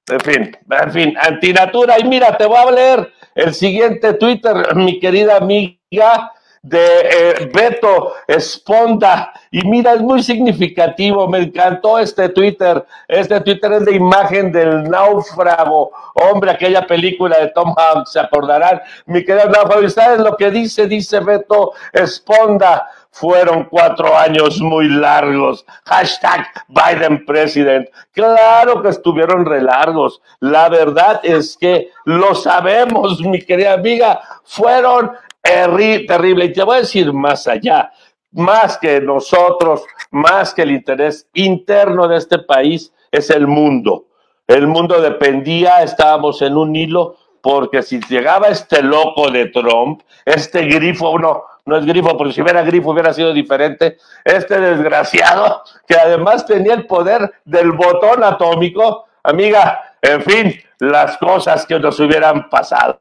en 0.07 0.19
fin, 0.21 0.57
en 0.71 0.91
fin, 0.91 1.15
antinatura. 1.21 1.99
Y 1.99 2.05
mira, 2.05 2.35
te 2.35 2.47
voy 2.47 2.57
a 2.57 2.71
leer 2.71 3.13
el 3.35 3.53
siguiente 3.53 4.15
Twitter, 4.15 4.75
mi 4.75 4.99
querida 4.99 5.37
amiga 5.37 6.31
de 6.63 6.79
eh, 6.79 7.51
Beto 7.53 8.13
Esponda. 8.25 9.33
Y 9.51 9.67
mira, 9.67 9.93
es 9.93 10.01
muy 10.01 10.23
significativo, 10.23 11.27
me 11.27 11.39
encantó 11.39 11.99
este 11.99 12.29
Twitter. 12.29 12.83
Este 13.07 13.41
Twitter 13.41 13.73
es 13.73 13.85
de 13.85 13.95
imagen 13.95 14.51
del 14.51 14.89
náufrago, 14.89 15.91
hombre, 16.15 16.51
aquella 16.51 16.87
película 16.87 17.37
de 17.37 17.49
Tom 17.49 17.75
Hanks, 17.77 18.13
se 18.13 18.19
acordarán. 18.19 18.81
Mi 19.05 19.23
querido 19.25 19.49
náufrago, 19.49 19.83
¿y 19.83 19.89
sabes 19.89 20.19
lo 20.19 20.35
que 20.37 20.49
dice? 20.49 20.87
Dice 20.87 21.19
Beto 21.19 21.73
Esponda. 21.91 22.89
fueron 23.11 23.65
cuatro 23.65 24.17
años 24.17 24.59
muy 24.59 24.87
largos. 24.87 25.65
Hashtag 25.85 26.47
Biden 26.67 27.25
President. 27.25 27.87
Claro 28.11 28.81
que 28.81 28.89
estuvieron 28.89 29.45
re 29.45 29.61
largos. 29.61 30.19
La 30.39 30.67
verdad 30.69 31.19
es 31.23 31.55
que 31.55 31.89
lo 32.05 32.33
sabemos, 32.33 33.19
mi 33.21 33.39
querida 33.39 33.73
amiga. 33.73 34.19
Fueron 34.43 35.11
terribles. 35.43 36.49
Y 36.49 36.53
te 36.53 36.63
voy 36.63 36.77
a 36.77 36.81
decir 36.81 37.13
más 37.13 37.47
allá. 37.47 37.91
Más 38.31 38.79
que 38.79 38.99
nosotros, 38.99 39.83
más 40.09 40.53
que 40.53 40.63
el 40.63 40.71
interés 40.71 41.27
interno 41.33 42.07
de 42.07 42.17
este 42.17 42.39
país, 42.39 42.91
es 43.11 43.29
el 43.29 43.45
mundo. 43.45 44.05
El 44.47 44.67
mundo 44.67 44.99
dependía, 44.99 45.83
estábamos 45.83 46.41
en 46.41 46.57
un 46.57 46.75
hilo, 46.75 47.15
porque 47.41 47.83
si 47.83 47.99
llegaba 47.99 48.47
este 48.47 48.81
loco 48.81 49.29
de 49.29 49.47
Trump, 49.47 50.01
este 50.25 50.63
grifo, 50.63 51.11
uno 51.11 51.43
no 51.65 51.77
es 51.77 51.85
grifo, 51.85 52.17
porque 52.17 52.33
si 52.33 52.41
hubiera 52.41 52.61
grifo 52.63 52.91
hubiera 52.91 53.13
sido 53.13 53.31
diferente. 53.33 53.97
Este 54.23 54.59
desgraciado, 54.59 55.61
que 55.87 55.95
además 55.95 56.45
tenía 56.45 56.73
el 56.73 56.87
poder 56.87 57.33
del 57.45 57.71
botón 57.73 58.23
atómico, 58.23 59.05
amiga, 59.23 59.95
en 60.01 60.21
fin, 60.23 60.53
las 60.79 61.17
cosas 61.17 61.65
que 61.65 61.79
nos 61.79 61.99
hubieran 61.99 62.49
pasado. 62.49 62.99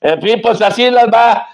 En 0.00 0.22
fin, 0.22 0.40
pues 0.40 0.62
así 0.62 0.90
las 0.90 1.06
va, 1.08 1.48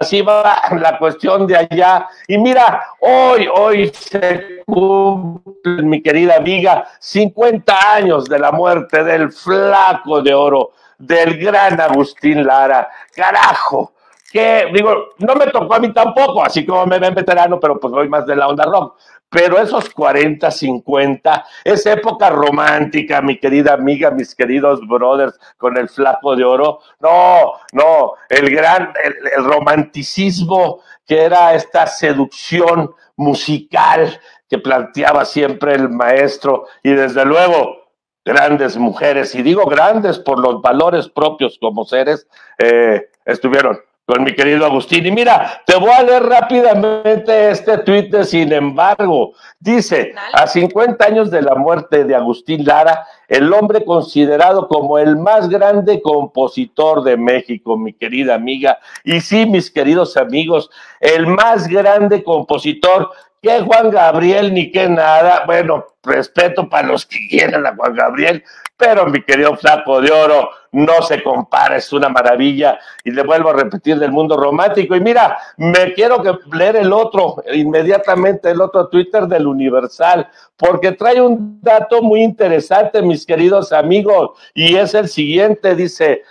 así 0.00 0.22
va 0.22 0.62
la 0.80 0.98
cuestión 0.98 1.46
de 1.46 1.56
allá. 1.56 2.08
Y 2.28 2.38
mira, 2.38 2.84
hoy, 3.00 3.48
hoy 3.52 3.90
se 3.92 4.62
cumple, 4.64 5.82
mi 5.82 6.00
querida 6.00 6.36
amiga, 6.36 6.86
50 7.00 7.94
años 7.94 8.26
de 8.26 8.38
la 8.38 8.52
muerte 8.52 9.02
del 9.02 9.32
flaco 9.32 10.22
de 10.22 10.32
oro, 10.32 10.72
del 10.96 11.38
gran 11.38 11.80
Agustín 11.80 12.46
Lara. 12.46 12.88
Carajo, 13.14 13.92
que 14.30 14.70
digo, 14.74 15.10
no 15.18 15.34
me 15.34 15.46
tocó 15.46 15.74
a 15.74 15.78
mí 15.78 15.92
tampoco, 15.92 16.44
así 16.44 16.66
como 16.66 16.86
me 16.86 16.98
ven 16.98 17.14
veterano, 17.14 17.58
pero 17.58 17.80
pues 17.80 17.92
voy 17.92 18.08
más 18.08 18.26
de 18.26 18.36
la 18.36 18.48
onda 18.48 18.64
rock. 18.64 18.96
Pero 19.30 19.58
esos 19.58 19.90
40, 19.90 20.50
50, 20.50 21.44
esa 21.64 21.92
época 21.92 22.30
romántica, 22.30 23.20
mi 23.20 23.38
querida 23.38 23.74
amiga, 23.74 24.10
mis 24.10 24.34
queridos 24.34 24.80
brothers, 24.86 25.38
con 25.58 25.76
el 25.76 25.88
flaco 25.88 26.34
de 26.34 26.44
oro, 26.44 26.80
no, 27.00 27.52
no, 27.72 28.14
el 28.28 28.50
gran, 28.50 28.92
el, 29.02 29.44
romanticismo 29.44 30.80
que 31.06 31.22
era 31.22 31.54
esta 31.54 31.86
seducción 31.86 32.94
musical 33.16 34.18
que 34.48 34.58
planteaba 34.58 35.26
siempre 35.26 35.74
el 35.74 35.90
maestro 35.90 36.66
y 36.82 36.92
desde 36.92 37.24
luego 37.26 37.76
grandes 38.24 38.76
mujeres, 38.76 39.34
y 39.34 39.42
digo 39.42 39.64
grandes 39.66 40.18
por 40.18 40.38
los 40.38 40.60
valores 40.60 41.08
propios 41.08 41.58
como 41.58 41.84
seres, 41.84 42.26
eh, 42.58 43.10
estuvieron 43.24 43.78
con 44.08 44.24
mi 44.24 44.34
querido 44.34 44.64
Agustín. 44.64 45.04
Y 45.04 45.10
mira, 45.10 45.60
te 45.66 45.76
voy 45.76 45.90
a 45.90 46.02
leer 46.02 46.22
rápidamente 46.22 47.50
este 47.50 47.76
tuit 47.76 48.10
de 48.10 48.24
Sin 48.24 48.50
embargo. 48.54 49.34
Dice, 49.60 50.14
a 50.32 50.46
50 50.46 51.04
años 51.04 51.30
de 51.30 51.42
la 51.42 51.54
muerte 51.54 52.04
de 52.04 52.14
Agustín 52.14 52.64
Lara, 52.64 53.04
el 53.28 53.52
hombre 53.52 53.84
considerado 53.84 54.66
como 54.66 54.96
el 54.98 55.16
más 55.16 55.50
grande 55.50 56.00
compositor 56.00 57.02
de 57.02 57.18
México, 57.18 57.76
mi 57.76 57.92
querida 57.92 58.34
amiga. 58.34 58.78
Y 59.04 59.20
sí, 59.20 59.44
mis 59.44 59.70
queridos 59.70 60.16
amigos, 60.16 60.70
el 61.00 61.26
más 61.26 61.68
grande 61.68 62.24
compositor 62.24 63.10
que 63.42 63.60
Juan 63.60 63.90
Gabriel 63.90 64.52
ni 64.52 64.70
que 64.70 64.88
nada. 64.88 65.44
Bueno, 65.46 65.86
respeto 66.02 66.68
para 66.68 66.88
los 66.88 67.06
que 67.06 67.18
quieran 67.28 67.66
a 67.66 67.74
Juan 67.74 67.94
Gabriel, 67.94 68.44
pero 68.76 69.06
mi 69.06 69.22
querido 69.22 69.56
flaco 69.56 70.00
de 70.00 70.10
oro, 70.10 70.50
no 70.72 71.02
se 71.02 71.22
compara, 71.22 71.76
es 71.76 71.92
una 71.92 72.08
maravilla. 72.08 72.78
Y 73.04 73.10
le 73.10 73.22
vuelvo 73.22 73.50
a 73.50 73.54
repetir 73.54 73.98
del 73.98 74.12
mundo 74.12 74.36
romántico. 74.36 74.94
Y 74.94 75.00
mira, 75.00 75.38
me 75.56 75.92
quiero 75.94 76.22
que 76.22 76.32
leer 76.56 76.76
el 76.76 76.92
otro, 76.92 77.42
inmediatamente 77.52 78.50
el 78.50 78.60
otro 78.60 78.88
Twitter 78.88 79.26
del 79.26 79.46
Universal, 79.46 80.28
porque 80.56 80.92
trae 80.92 81.20
un 81.20 81.60
dato 81.60 82.02
muy 82.02 82.22
interesante, 82.22 83.02
mis 83.02 83.26
queridos 83.26 83.72
amigos, 83.72 84.30
y 84.54 84.76
es 84.76 84.94
el 84.94 85.08
siguiente, 85.08 85.74
dice, 85.74 86.22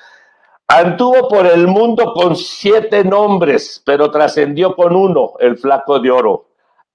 Anduvo 0.70 1.30
por 1.30 1.48
el 1.48 1.66
mundo 1.66 2.12
con 2.14 2.36
siete 2.36 3.02
nombres, 3.06 3.82
pero 3.86 4.12
trascendió 4.12 4.76
con 4.76 4.98
uno, 4.98 5.36
el 5.40 5.58
flaco 5.58 5.98
de 6.00 6.12
oro. 6.12 6.48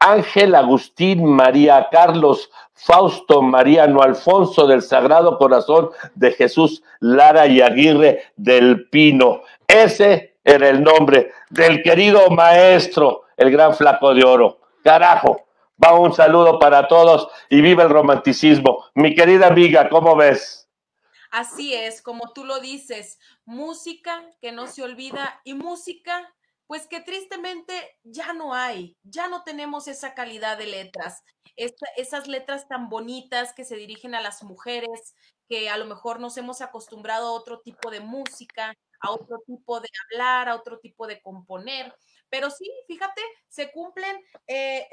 Ángel 0.05 0.57
Agustín 0.57 1.25
María 1.25 1.89
Carlos 1.93 2.51
Fausto 2.75 3.41
Mariano 3.41 4.03
Alfonso 4.03 4.67
del 4.67 4.83
Sagrado 4.83 5.39
Corazón 5.39 5.91
de 6.17 6.33
Jesús 6.33 6.83
Lara 6.99 7.47
y 7.47 7.61
Aguirre 7.61 8.33
del 8.35 8.89
Pino. 8.89 9.43
Ese 9.69 10.39
era 10.43 10.69
el 10.69 10.83
nombre 10.83 11.31
del 11.51 11.85
querido 11.85 12.29
maestro, 12.31 13.27
el 13.37 13.53
gran 13.53 13.77
flaco 13.77 14.13
de 14.13 14.25
oro. 14.25 14.59
Carajo, 14.83 15.47
va 15.83 15.95
un 15.95 16.13
saludo 16.13 16.59
para 16.59 16.89
todos 16.89 17.29
y 17.49 17.61
viva 17.61 17.85
el 17.85 17.91
romanticismo. 17.91 18.87
Mi 18.95 19.15
querida 19.15 19.47
amiga, 19.47 19.89
¿cómo 19.89 20.17
ves? 20.17 20.69
Así 21.31 21.75
es, 21.75 22.03
como 22.03 22.33
tú 22.33 22.45
lo 22.45 22.59
dices, 22.59 23.21
música 23.45 24.21
que 24.41 24.51
no 24.51 24.67
se 24.67 24.83
olvida 24.83 25.41
y 25.45 25.55
música 25.55 26.35
pues 26.73 26.87
que 26.87 27.03
tristemente 27.03 27.75
ya 28.03 28.33
no 28.33 28.55
hay, 28.55 28.97
ya 29.03 29.29
no 29.29 29.45
tenemos 29.45 29.89
esa 29.89 30.15
calidad 30.15 30.57
de 30.57 30.65
letras, 30.65 31.23
esas 31.55 32.29
letras 32.29 32.67
tan 32.67 32.89
bonitas 32.89 33.53
que 33.53 33.67
se 33.67 33.77
dirigen 33.77 34.15
a 34.15 34.23
las 34.23 34.43
mujeres, 34.43 35.15
que 35.47 35.69
a 35.69 35.77
lo 35.77 35.85
mejor 35.85 36.19
nos 36.19 36.35
hemos 36.39 36.63
acostumbrado 36.63 37.27
a 37.27 37.33
otro 37.33 37.61
tipo 37.61 37.91
de 37.91 38.01
música, 38.01 38.75
a 39.01 39.11
otro 39.11 39.41
tipo 39.47 39.81
de 39.81 39.89
hablar, 40.07 40.49
a 40.49 40.57
otro 40.57 40.79
tipo 40.79 41.07
de 41.07 41.21
componer. 41.21 41.95
Pero 42.31 42.49
sí, 42.49 42.73
fíjate, 42.87 43.21
se 43.49 43.71
cumplen 43.71 44.17
eh, 44.47 44.89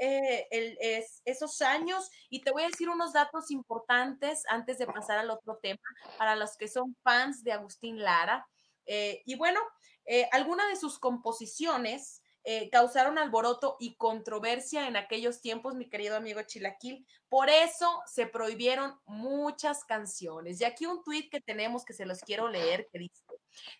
eh, 0.51 1.05
esos 1.23 1.61
años 1.61 2.09
y 2.29 2.41
te 2.41 2.51
voy 2.51 2.63
a 2.63 2.67
decir 2.67 2.89
unos 2.89 3.13
datos 3.13 3.51
importantes 3.51 4.43
antes 4.49 4.79
de 4.79 4.85
pasar 4.85 5.19
al 5.19 5.29
otro 5.29 5.57
tema 5.61 5.79
para 6.17 6.35
los 6.35 6.57
que 6.57 6.67
son 6.67 6.93
fans 7.03 7.41
de 7.45 7.53
Agustín 7.53 8.03
Lara. 8.03 8.45
Eh, 8.85 9.21
y 9.25 9.35
bueno, 9.35 9.61
eh, 10.11 10.27
algunas 10.31 10.67
de 10.69 10.75
sus 10.75 10.97
composiciones 10.97 12.23
eh, 12.43 12.71
causaron 12.71 13.19
alboroto 13.19 13.77
y 13.79 13.95
controversia 13.95 14.87
en 14.87 14.97
aquellos 14.97 15.39
tiempos, 15.39 15.75
mi 15.75 15.87
querido 15.87 16.15
amigo 16.17 16.41
Chilaquil. 16.41 17.05
Por 17.27 17.47
eso 17.47 18.01
se 18.07 18.25
prohibieron 18.25 18.99
muchas 19.05 19.85
canciones. 19.85 20.59
Y 20.59 20.63
aquí 20.63 20.87
un 20.87 21.03
tuit 21.03 21.29
que 21.29 21.41
tenemos 21.41 21.85
que 21.85 21.93
se 21.93 22.07
los 22.07 22.21
quiero 22.21 22.47
leer 22.47 22.89
que 22.91 22.97
dice, 22.97 23.23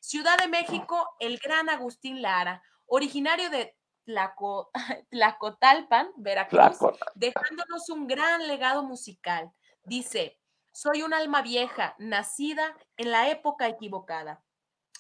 Ciudad 0.02 0.38
de 0.38 0.48
México, 0.48 1.04
el 1.20 1.40
gran 1.40 1.68
Agustín 1.68 2.22
Lara, 2.22 2.62
originario 2.86 3.50
de 3.50 3.76
Tlacotalpan, 5.10 6.12
Veracruz, 6.18 6.78
dejándonos 7.16 7.90
un 7.90 8.06
gran 8.06 8.48
legado 8.48 8.84
musical. 8.84 9.52
Dice, 9.84 10.40
soy 10.72 11.02
un 11.02 11.16
alma 11.16 11.42
vieja, 11.42 11.96
nacida 11.98 12.78
en 12.98 13.10
la 13.10 13.30
época 13.32 13.68
equivocada. 13.68 14.44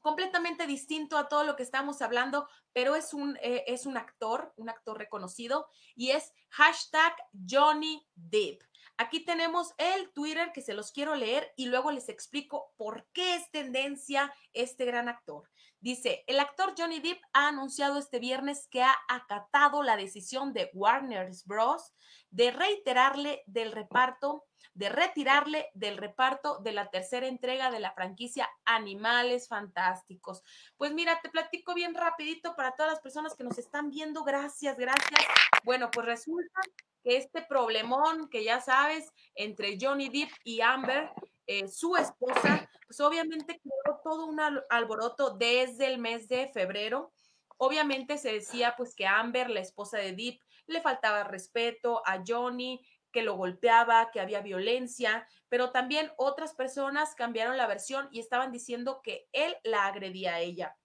completamente 0.08 0.66
distinto 0.66 1.18
a 1.18 1.28
todo 1.28 1.44
lo 1.44 1.54
que 1.54 1.62
estamos 1.62 2.00
hablando, 2.00 2.48
pero 2.72 2.96
es 2.96 3.12
un, 3.12 3.36
eh, 3.42 3.64
es 3.66 3.84
un 3.84 3.98
actor, 3.98 4.54
un 4.56 4.70
actor 4.70 4.96
reconocido, 4.96 5.68
y 5.94 6.12
es 6.12 6.32
hashtag 6.48 7.14
Johnny 7.46 8.08
Depp. 8.14 8.62
Aquí 9.00 9.24
tenemos 9.24 9.74
el 9.78 10.12
Twitter 10.12 10.50
que 10.52 10.60
se 10.60 10.74
los 10.74 10.90
quiero 10.90 11.14
leer 11.14 11.52
y 11.56 11.66
luego 11.66 11.92
les 11.92 12.08
explico 12.08 12.72
por 12.76 13.06
qué 13.12 13.36
es 13.36 13.48
tendencia 13.52 14.34
este 14.52 14.84
gran 14.84 15.08
actor. 15.08 15.48
Dice, 15.80 16.24
el 16.26 16.40
actor 16.40 16.74
Johnny 16.76 16.98
Depp 16.98 17.22
ha 17.32 17.46
anunciado 17.46 18.00
este 18.00 18.18
viernes 18.18 18.66
que 18.68 18.82
ha 18.82 18.96
acatado 19.08 19.84
la 19.84 19.96
decisión 19.96 20.52
de 20.52 20.68
Warner 20.74 21.30
Bros. 21.44 21.94
de 22.30 22.50
reiterarle 22.50 23.44
del 23.46 23.70
reparto 23.70 24.44
de 24.74 24.88
retirarle 24.88 25.70
del 25.74 25.96
reparto 25.96 26.58
de 26.58 26.72
la 26.72 26.88
tercera 26.90 27.26
entrega 27.26 27.70
de 27.70 27.80
la 27.80 27.92
franquicia 27.94 28.48
Animales 28.64 29.48
Fantásticos. 29.48 30.42
Pues 30.76 30.92
mira, 30.92 31.20
te 31.20 31.30
platico 31.30 31.74
bien 31.74 31.94
rapidito 31.94 32.54
para 32.54 32.76
todas 32.76 32.92
las 32.92 33.00
personas 33.00 33.34
que 33.34 33.44
nos 33.44 33.58
están 33.58 33.90
viendo. 33.90 34.22
Gracias, 34.22 34.76
gracias. 34.76 35.20
Bueno, 35.64 35.90
pues 35.90 36.06
resulta 36.06 36.60
que 37.02 37.16
este 37.16 37.42
problemón 37.42 38.28
que 38.28 38.44
ya 38.44 38.60
sabes 38.60 39.10
entre 39.34 39.78
Johnny 39.80 40.08
Depp 40.08 40.30
y 40.44 40.60
Amber, 40.60 41.10
eh, 41.46 41.68
su 41.68 41.96
esposa, 41.96 42.68
pues 42.86 43.00
obviamente 43.00 43.60
creó 43.60 44.00
todo 44.02 44.26
un 44.26 44.38
alboroto 44.68 45.36
desde 45.36 45.86
el 45.86 45.98
mes 45.98 46.28
de 46.28 46.48
febrero. 46.48 47.12
Obviamente 47.56 48.18
se 48.18 48.32
decía 48.32 48.74
pues 48.76 48.94
que 48.94 49.06
Amber, 49.06 49.48
la 49.50 49.60
esposa 49.60 49.98
de 49.98 50.12
Depp, 50.12 50.40
le 50.66 50.82
faltaba 50.82 51.24
respeto 51.24 52.02
a 52.04 52.22
Johnny, 52.26 52.84
que 53.12 53.22
lo 53.22 53.36
golpeaba, 53.36 54.10
que 54.10 54.20
había 54.20 54.42
violencia, 54.42 55.26
pero 55.48 55.70
también 55.70 56.12
otras 56.18 56.54
personas 56.54 57.14
cambiaron 57.14 57.56
la 57.56 57.66
versión 57.66 58.08
y 58.12 58.20
estaban 58.20 58.52
diciendo 58.52 59.00
que 59.02 59.28
él 59.32 59.56
la 59.64 59.86
agredía 59.86 60.34
a 60.34 60.40
ella. 60.40 60.76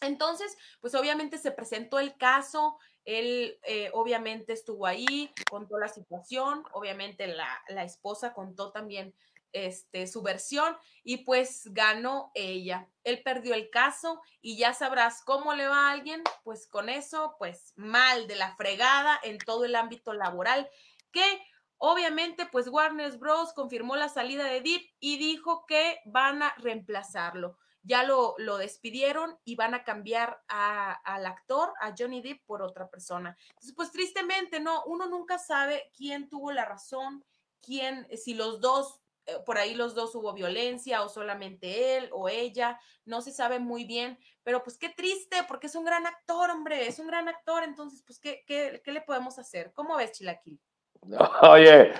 Entonces, 0.00 0.56
pues 0.80 0.94
obviamente 0.94 1.38
se 1.38 1.50
presentó 1.50 1.98
el 1.98 2.16
caso, 2.16 2.78
él 3.06 3.58
eh, 3.62 3.90
obviamente 3.94 4.52
estuvo 4.52 4.86
ahí, 4.86 5.32
contó 5.48 5.78
la 5.78 5.88
situación, 5.88 6.64
obviamente 6.72 7.26
la, 7.26 7.48
la 7.68 7.84
esposa 7.84 8.34
contó 8.34 8.72
también 8.72 9.14
este, 9.52 10.06
su 10.06 10.20
versión 10.22 10.76
y 11.02 11.18
pues 11.18 11.72
ganó 11.72 12.30
ella. 12.34 12.88
Él 13.04 13.22
perdió 13.22 13.54
el 13.54 13.70
caso 13.70 14.20
y 14.42 14.58
ya 14.58 14.74
sabrás 14.74 15.22
cómo 15.24 15.54
le 15.54 15.66
va 15.66 15.88
a 15.88 15.92
alguien, 15.92 16.22
pues 16.44 16.66
con 16.66 16.90
eso, 16.90 17.36
pues 17.38 17.72
mal 17.76 18.26
de 18.26 18.36
la 18.36 18.54
fregada 18.56 19.18
en 19.22 19.38
todo 19.38 19.64
el 19.64 19.76
ámbito 19.76 20.12
laboral, 20.12 20.68
que 21.10 21.40
Obviamente, 21.78 22.46
pues 22.46 22.68
Warner 22.68 23.18
Bros. 23.18 23.52
confirmó 23.52 23.96
la 23.96 24.08
salida 24.08 24.44
de 24.44 24.62
Deep 24.62 24.82
y 24.98 25.18
dijo 25.18 25.66
que 25.66 26.00
van 26.06 26.42
a 26.42 26.54
reemplazarlo. 26.56 27.58
Ya 27.86 28.02
lo, 28.02 28.34
lo 28.38 28.56
despidieron 28.58 29.38
y 29.44 29.54
van 29.54 29.74
a 29.74 29.84
cambiar 29.84 30.42
al 30.48 31.26
actor, 31.26 31.72
a 31.80 31.94
Johnny 31.96 32.20
Depp, 32.20 32.44
por 32.44 32.62
otra 32.62 32.90
persona. 32.90 33.36
Entonces, 33.50 33.74
pues 33.76 33.92
tristemente, 33.92 34.58
no, 34.58 34.82
uno 34.86 35.06
nunca 35.06 35.38
sabe 35.38 35.90
quién 35.96 36.28
tuvo 36.28 36.50
la 36.50 36.64
razón, 36.64 37.24
quién, 37.62 38.08
si 38.16 38.34
los 38.34 38.60
dos, 38.60 39.00
eh, 39.26 39.38
por 39.44 39.58
ahí 39.58 39.74
los 39.74 39.94
dos 39.94 40.14
hubo 40.14 40.32
violencia 40.32 41.02
o 41.02 41.08
solamente 41.08 41.96
él 41.96 42.10
o 42.12 42.28
ella, 42.28 42.80
no 43.04 43.22
se 43.22 43.32
sabe 43.32 43.60
muy 43.60 43.84
bien, 43.84 44.18
pero 44.42 44.62
pues 44.62 44.78
qué 44.78 44.88
triste, 44.88 45.44
porque 45.46 45.68
es 45.68 45.74
un 45.74 45.84
gran 45.84 46.06
actor, 46.06 46.50
hombre, 46.50 46.88
es 46.88 46.98
un 46.98 47.06
gran 47.06 47.28
actor, 47.28 47.62
entonces, 47.62 48.02
pues, 48.04 48.18
¿qué, 48.18 48.44
qué, 48.46 48.80
qué 48.84 48.92
le 48.92 49.00
podemos 49.00 49.38
hacer? 49.38 49.72
¿Cómo 49.72 49.96
ves, 49.96 50.12
Chilaquil? 50.12 50.60
Oye, 51.42 51.92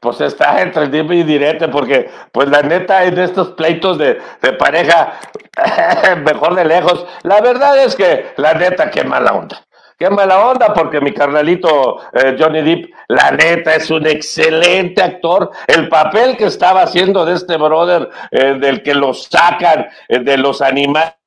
pues 0.00 0.20
está 0.20 0.62
entre 0.62 0.84
el 0.84 1.12
y 1.12 1.22
directo, 1.22 1.70
porque 1.70 2.10
pues 2.32 2.48
la 2.48 2.62
neta 2.62 3.04
en 3.04 3.18
estos 3.18 3.50
pleitos 3.50 3.98
de, 3.98 4.20
pareja, 4.58 5.20
mejor 6.24 6.54
de 6.54 6.64
lejos, 6.64 7.06
la 7.22 7.40
verdad 7.40 7.78
es 7.82 7.96
que 7.96 8.32
la 8.36 8.54
neta, 8.54 8.90
qué 8.90 9.04
mala 9.04 9.32
onda. 9.32 9.64
Qué 9.98 10.10
mala 10.10 10.48
onda, 10.48 10.74
porque 10.74 11.00
mi 11.00 11.12
carnalito 11.12 12.00
eh, 12.12 12.36
Johnny 12.36 12.62
Depp, 12.62 12.90
la 13.08 13.30
neta, 13.30 13.76
es 13.76 13.88
un 13.88 14.04
excelente 14.06 15.00
actor. 15.00 15.50
El 15.68 15.88
papel 15.88 16.36
que 16.36 16.46
estaba 16.46 16.82
haciendo 16.82 17.24
de 17.24 17.34
este 17.34 17.56
brother, 17.56 18.08
eh, 18.32 18.56
del 18.58 18.82
que 18.82 18.94
lo 18.94 19.14
sacan 19.14 19.86
eh, 20.08 20.18
de 20.18 20.38
los 20.38 20.60
animales 20.60 21.21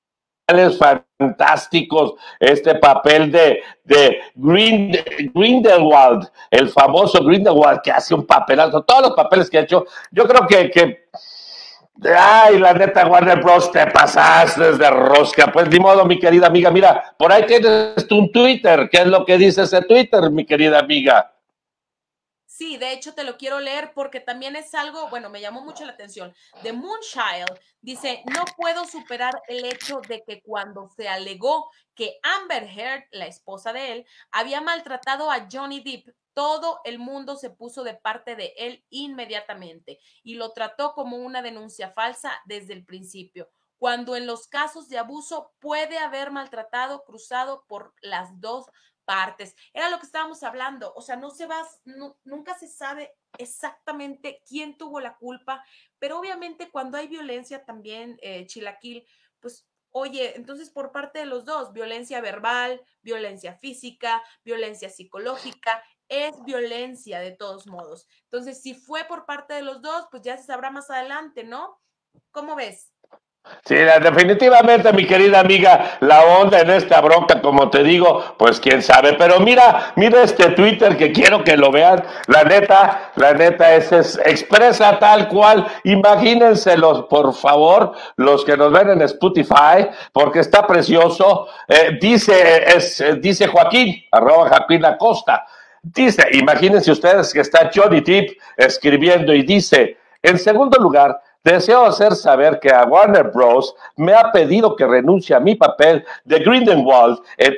fantásticos, 1.17 2.13
este 2.39 2.75
papel 2.75 3.31
de, 3.31 3.63
de 3.83 4.19
Grindelwald, 4.35 6.29
el 6.51 6.69
famoso 6.69 7.23
Grindelwald 7.23 7.81
que 7.81 7.91
hace 7.91 8.13
un 8.13 8.25
papelazo, 8.25 8.83
todos 8.83 9.01
los 9.01 9.11
papeles 9.13 9.49
que 9.49 9.57
ha 9.57 9.61
hecho, 9.61 9.85
yo 10.11 10.27
creo 10.27 10.45
que, 10.45 10.69
que 10.69 11.05
ay, 12.15 12.59
la 12.59 12.73
neta 12.73 13.07
Warner 13.07 13.41
Bros. 13.41 13.71
te 13.71 13.87
pasaste 13.87 14.73
de 14.73 14.89
rosca, 14.91 15.51
pues 15.51 15.67
ni 15.69 15.79
modo, 15.79 16.05
mi 16.05 16.19
querida 16.19 16.47
amiga, 16.47 16.69
mira, 16.69 17.15
por 17.17 17.31
ahí 17.31 17.45
tienes 17.47 18.05
un 18.11 18.31
Twitter, 18.31 18.87
¿qué 18.91 18.99
es 18.99 19.07
lo 19.07 19.25
que 19.25 19.37
dice 19.37 19.63
ese 19.63 19.81
Twitter, 19.81 20.29
mi 20.29 20.45
querida 20.45 20.79
amiga? 20.79 21.31
Sí, 22.57 22.77
de 22.77 22.93
hecho 22.93 23.13
te 23.13 23.25
lo 23.25 23.35
quiero 23.35 23.59
leer 23.59 23.91
porque 23.93 24.21
también 24.21 24.55
es 24.55 24.73
algo, 24.75 25.09
bueno, 25.09 25.29
me 25.29 25.41
llamó 25.41 25.59
mucho 25.65 25.83
la 25.83 25.91
atención. 25.91 26.33
The 26.63 26.71
Moonchild 26.71 27.59
dice, 27.81 28.23
no 28.33 28.45
puedo 28.55 28.85
superar 28.85 29.41
el 29.49 29.65
hecho 29.65 29.99
de 30.07 30.23
que 30.23 30.41
cuando 30.41 30.87
se 30.87 31.09
alegó 31.09 31.69
que 31.95 32.17
Amber 32.23 32.63
Heard, 32.63 33.03
la 33.11 33.27
esposa 33.27 33.73
de 33.73 33.91
él, 33.91 34.05
había 34.31 34.61
maltratado 34.61 35.29
a 35.29 35.49
Johnny 35.51 35.81
Depp, 35.81 36.15
todo 36.33 36.79
el 36.85 36.97
mundo 36.97 37.35
se 37.35 37.49
puso 37.49 37.83
de 37.83 37.95
parte 37.95 38.37
de 38.37 38.53
él 38.55 38.85
inmediatamente 38.89 39.99
y 40.23 40.35
lo 40.35 40.53
trató 40.53 40.93
como 40.93 41.17
una 41.17 41.41
denuncia 41.41 41.91
falsa 41.91 42.39
desde 42.45 42.71
el 42.71 42.85
principio 42.85 43.49
cuando 43.77 44.15
en 44.15 44.25
los 44.25 44.47
casos 44.47 44.87
de 44.87 44.97
abuso 44.97 45.51
puede 45.59 45.97
haber 45.97 46.31
maltratado 46.31 47.03
cruzado 47.03 47.65
por 47.67 47.93
las 48.01 48.39
dos 48.39 48.67
partes. 49.05 49.55
Era 49.73 49.89
lo 49.89 49.99
que 49.99 50.05
estábamos 50.05 50.43
hablando, 50.43 50.93
o 50.95 51.01
sea, 51.01 51.15
no 51.15 51.29
se 51.29 51.45
va, 51.45 51.61
nunca 52.23 52.57
se 52.57 52.67
sabe 52.67 53.15
exactamente 53.37 54.41
quién 54.47 54.77
tuvo 54.77 54.99
la 54.99 55.15
culpa, 55.17 55.63
pero 55.99 56.19
obviamente 56.19 56.69
cuando 56.69 56.97
hay 56.97 57.07
violencia 57.07 57.63
también, 57.63 58.17
eh, 58.21 58.45
Chilaquil, 58.47 59.05
pues 59.39 59.67
oye, 59.91 60.35
entonces 60.35 60.69
por 60.69 60.91
parte 60.91 61.19
de 61.19 61.25
los 61.25 61.45
dos, 61.45 61.71
violencia 61.71 62.19
verbal, 62.19 62.81
violencia 63.01 63.53
física, 63.53 64.21
violencia 64.43 64.89
psicológica, 64.89 65.81
es 66.09 66.43
violencia 66.43 67.19
de 67.19 67.31
todos 67.31 67.67
modos. 67.67 68.07
Entonces, 68.23 68.61
si 68.61 68.73
fue 68.73 69.05
por 69.05 69.25
parte 69.25 69.53
de 69.53 69.61
los 69.61 69.81
dos, 69.81 70.07
pues 70.11 70.21
ya 70.23 70.37
se 70.37 70.43
sabrá 70.43 70.69
más 70.69 70.89
adelante, 70.89 71.43
¿no? 71.43 71.79
¿Cómo 72.31 72.55
ves? 72.55 72.93
Sí, 73.67 73.73
definitivamente, 73.73 74.93
mi 74.93 75.07
querida 75.07 75.39
amiga, 75.39 75.97
la 76.01 76.23
onda 76.23 76.59
en 76.59 76.69
esta 76.69 77.01
bronca, 77.01 77.41
como 77.41 77.71
te 77.71 77.83
digo, 77.83 78.35
pues 78.37 78.59
quién 78.59 78.83
sabe. 78.83 79.13
Pero 79.13 79.39
mira, 79.39 79.91
mira 79.95 80.21
este 80.21 80.51
Twitter 80.51 80.95
que 80.95 81.11
quiero 81.11 81.43
que 81.43 81.57
lo 81.57 81.71
vean. 81.71 82.03
La 82.27 82.43
neta, 82.43 83.11
la 83.15 83.33
neta 83.33 83.73
es, 83.73 83.91
expresa 84.23 84.99
tal 84.99 85.27
cual. 85.29 85.65
Imagínenselos, 85.83 87.05
por 87.09 87.33
favor, 87.33 87.93
los 88.17 88.45
que 88.45 88.55
nos 88.55 88.71
ven 88.71 88.91
en 88.91 89.01
Spotify, 89.01 89.87
porque 90.13 90.41
está 90.41 90.67
precioso. 90.67 91.47
Eh, 91.67 91.97
dice, 91.99 92.65
es, 92.67 93.03
dice 93.19 93.47
Joaquín, 93.47 94.03
arroba 94.11 94.49
Joaquín 94.49 94.85
Acosta. 94.85 95.43
Dice, 95.81 96.27
imagínense 96.33 96.91
ustedes 96.91 97.33
que 97.33 97.41
está 97.41 97.71
Johnny 97.73 98.01
Depp 98.01 98.37
escribiendo 98.57 99.33
y 99.33 99.41
dice, 99.41 99.97
en 100.21 100.37
segundo 100.37 100.79
lugar, 100.79 101.19
Deseo 101.45 101.85
hacer 101.85 102.15
saber 102.15 102.59
que 102.59 102.73
a 102.73 102.85
Warner 102.85 103.29
Bros. 103.29 103.75
me 103.97 104.15
ha 104.15 104.31
pedido 104.31 104.75
que 104.75 104.87
renuncie 104.87 105.35
a 105.35 105.39
mi 105.39 105.53
papel 105.53 106.03
de 106.23 106.39
Grindelwald 106.39 107.19
en, 107.37 107.53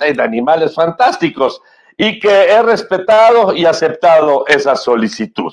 en 0.00 0.20
Animales 0.20 0.72
Fantásticos 0.72 1.60
y 1.96 2.20
que 2.20 2.44
he 2.44 2.62
respetado 2.62 3.54
y 3.54 3.66
aceptado 3.66 4.46
esa 4.46 4.76
solicitud 4.76 5.52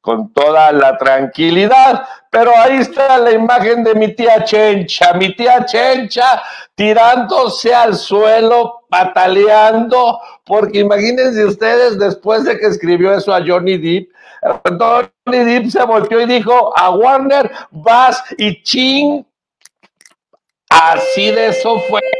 con 0.00 0.32
toda 0.32 0.70
la 0.70 0.96
tranquilidad. 0.96 2.06
Pero 2.30 2.52
ahí 2.56 2.76
está 2.76 3.18
la 3.18 3.32
imagen 3.32 3.82
de 3.82 3.96
mi 3.96 4.14
tía 4.14 4.44
Chencha, 4.44 5.12
mi 5.14 5.34
tía 5.34 5.66
Chencha 5.66 6.40
tirándose 6.76 7.74
al 7.74 7.96
suelo, 7.96 8.84
pataleando, 8.88 10.20
porque 10.44 10.78
imagínense 10.78 11.44
ustedes 11.44 11.98
después 11.98 12.44
de 12.44 12.56
que 12.60 12.66
escribió 12.66 13.12
eso 13.12 13.34
a 13.34 13.44
Johnny 13.44 13.76
Depp, 13.76 14.12
Johnny 14.42 15.44
Depp 15.44 15.70
se 15.70 15.84
volteó 15.84 16.20
y 16.20 16.26
dijo 16.26 16.72
a 16.78 16.90
Warner, 16.90 17.50
vas 17.70 18.22
y 18.38 18.62
ching 18.62 19.24
Así 20.70 21.30
de 21.32 21.48
eso 21.48 21.80
fue. 21.80 22.00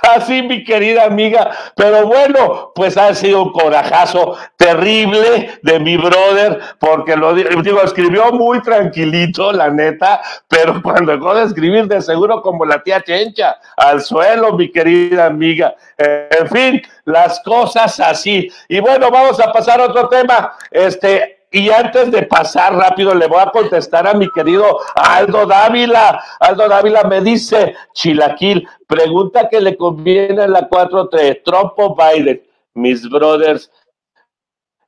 Así, 0.00 0.42
mi 0.42 0.62
querida 0.62 1.04
amiga. 1.04 1.50
Pero 1.74 2.06
bueno, 2.06 2.72
pues 2.74 2.96
ha 2.96 3.12
sido 3.14 3.42
un 3.42 3.52
corajazo 3.52 4.36
terrible 4.56 5.58
de 5.62 5.80
mi 5.80 5.96
brother, 5.96 6.60
porque 6.78 7.16
lo 7.16 7.34
digo, 7.34 7.82
escribió 7.82 8.30
muy 8.32 8.62
tranquilito, 8.62 9.52
la 9.52 9.70
neta, 9.70 10.22
pero 10.48 10.80
cuando 10.84 11.12
dejó 11.12 11.34
de 11.34 11.44
escribir, 11.44 11.86
de 11.88 12.00
seguro 12.00 12.42
como 12.42 12.64
la 12.64 12.82
tía 12.82 13.02
Chencha, 13.02 13.56
al 13.76 14.00
suelo, 14.02 14.52
mi 14.52 14.70
querida 14.70 15.26
amiga. 15.26 15.74
en 15.98 16.48
fin, 16.48 16.82
las 17.06 17.40
cosas 17.40 17.98
así. 17.98 18.48
Y 18.68 18.78
bueno, 18.78 19.10
vamos 19.10 19.40
a 19.40 19.52
pasar 19.52 19.80
a 19.80 19.86
otro 19.86 20.08
tema. 20.08 20.54
Este, 20.70 21.33
y 21.54 21.70
antes 21.70 22.10
de 22.10 22.24
pasar 22.24 22.74
rápido, 22.74 23.14
le 23.14 23.28
voy 23.28 23.38
a 23.40 23.50
contestar 23.52 24.08
a 24.08 24.14
mi 24.14 24.28
querido 24.32 24.80
Aldo 24.96 25.46
Dávila. 25.46 26.20
Aldo 26.40 26.68
Dávila 26.68 27.04
me 27.04 27.20
dice, 27.20 27.76
Chilaquil, 27.92 28.68
pregunta 28.88 29.48
que 29.48 29.60
le 29.60 29.76
conviene 29.76 30.42
a 30.42 30.48
la 30.48 30.68
4-3, 30.68 31.42
Trump 31.44 31.74
o 31.76 31.94
Biden. 31.94 32.42
Mis 32.74 33.08
brothers, 33.08 33.70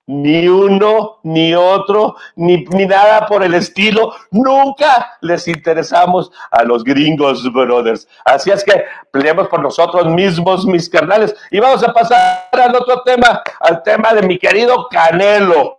ni 0.07 0.48
uno, 0.48 1.20
ni 1.22 1.55
otro, 1.55 2.16
ni, 2.35 2.64
ni, 2.64 2.85
nada 2.85 3.26
por 3.26 3.44
el 3.44 3.55
estilo. 3.55 4.12
Nunca 4.33 5.18
les 5.20 5.46
interesamos 5.46 6.33
a 6.50 6.64
los 6.64 6.83
gringos, 6.83 7.44
brothers. 7.52 8.09
Así 8.24 8.50
es 8.50 8.64
que 8.64 8.87
peleemos 9.12 9.46
por 9.46 9.62
nosotros 9.62 10.07
mismos, 10.07 10.66
mis 10.66 10.90
carnales. 10.90 11.33
Y 11.52 11.61
vamos 11.61 11.85
a 11.85 11.92
pasar 11.92 12.48
al 12.52 12.74
otro 12.74 13.02
tema, 13.02 13.40
al 13.61 13.85
tema 13.85 14.12
de 14.14 14.22
mi 14.22 14.37
querido 14.37 14.88
Canelo. 14.90 15.75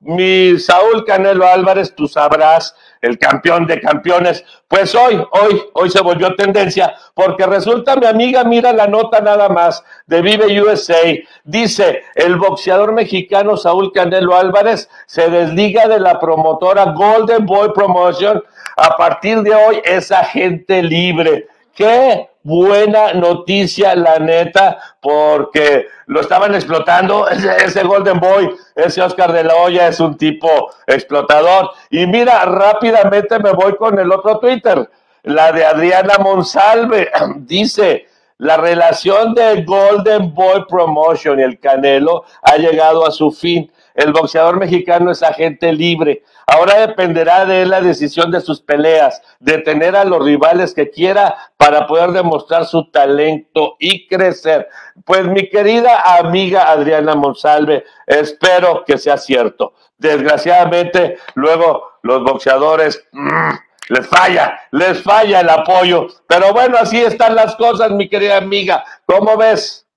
Mi 0.00 0.56
Saúl 0.60 1.04
Canelo 1.04 1.44
Álvarez, 1.46 1.92
tú 1.94 2.06
sabrás, 2.06 2.76
el 3.00 3.18
campeón 3.18 3.66
de 3.66 3.80
campeones. 3.80 4.44
Pues 4.68 4.94
hoy, 4.94 5.16
hoy, 5.32 5.62
hoy 5.74 5.90
se 5.90 6.00
volvió 6.00 6.36
tendencia, 6.36 6.94
porque 7.14 7.46
resulta, 7.46 7.96
mi 7.96 8.06
amiga, 8.06 8.44
mira 8.44 8.72
la 8.72 8.86
nota 8.86 9.20
nada 9.20 9.48
más 9.48 9.82
de 10.06 10.22
Vive 10.22 10.60
USA. 10.60 11.16
Dice, 11.42 12.02
el 12.14 12.36
boxeador 12.36 12.92
mexicano 12.92 13.56
Saúl 13.56 13.92
Canelo 13.92 14.36
Álvarez 14.36 14.88
se 15.06 15.28
desliga 15.30 15.88
de 15.88 15.98
la 15.98 16.20
promotora 16.20 16.92
Golden 16.92 17.44
Boy 17.44 17.72
Promotion. 17.74 18.42
A 18.76 18.96
partir 18.96 19.42
de 19.42 19.54
hoy 19.54 19.82
es 19.84 20.12
agente 20.12 20.80
libre. 20.82 21.48
Qué 21.78 22.28
buena 22.42 23.12
noticia, 23.12 23.94
la 23.94 24.18
neta, 24.18 24.78
porque 25.00 25.86
lo 26.06 26.20
estaban 26.20 26.52
explotando. 26.56 27.28
Ese, 27.64 27.84
Golden 27.84 28.18
Boy, 28.18 28.50
ese 28.74 29.00
Oscar 29.00 29.32
de 29.32 29.44
la 29.44 29.54
Hoya 29.54 29.86
es 29.86 30.00
un 30.00 30.16
tipo 30.16 30.72
explotador. 30.88 31.70
Y 31.88 32.04
mira, 32.08 32.44
rápidamente 32.46 33.38
me 33.38 33.52
voy 33.52 33.76
con 33.76 33.96
el 33.96 34.10
otro 34.10 34.40
Twitter, 34.40 34.90
la 35.22 35.52
de 35.52 35.64
Adriana 35.64 36.14
Monsalve. 36.18 37.12
Dice, 37.36 38.08
la 38.38 38.56
relación 38.56 39.34
de 39.34 39.62
Golden 39.62 40.34
Boy 40.34 40.64
Promotion 40.68 41.38
y 41.38 41.44
el 41.44 41.60
Canelo 41.60 42.24
ha 42.42 42.56
llegado 42.56 43.06
a 43.06 43.12
su 43.12 43.30
fin. 43.30 43.70
El 43.98 44.12
boxeador 44.12 44.60
mexicano 44.60 45.10
es 45.10 45.24
agente 45.24 45.72
libre. 45.72 46.22
Ahora 46.46 46.86
dependerá 46.86 47.44
de 47.44 47.62
él 47.62 47.70
la 47.70 47.80
decisión 47.80 48.30
de 48.30 48.40
sus 48.40 48.60
peleas, 48.60 49.20
de 49.40 49.58
tener 49.58 49.96
a 49.96 50.04
los 50.04 50.24
rivales 50.24 50.72
que 50.72 50.88
quiera 50.88 51.36
para 51.56 51.88
poder 51.88 52.12
demostrar 52.12 52.64
su 52.64 52.92
talento 52.92 53.74
y 53.80 54.06
crecer. 54.06 54.68
Pues 55.04 55.26
mi 55.26 55.50
querida 55.50 56.16
amiga 56.16 56.70
Adriana 56.70 57.16
Monsalve, 57.16 57.84
espero 58.06 58.84
que 58.86 58.98
sea 58.98 59.16
cierto. 59.16 59.74
Desgraciadamente, 59.98 61.18
luego 61.34 61.98
los 62.02 62.22
boxeadores... 62.22 63.04
Mm, 63.10 63.50
les 63.88 64.06
falla, 64.06 64.60
les 64.70 65.02
falla 65.02 65.40
el 65.40 65.48
apoyo. 65.48 66.08
Pero 66.26 66.52
bueno, 66.52 66.76
así 66.76 67.00
están 67.02 67.34
las 67.34 67.56
cosas, 67.56 67.90
mi 67.90 68.06
querida 68.06 68.36
amiga. 68.36 68.84
¿Cómo 69.06 69.38
ves? 69.38 69.88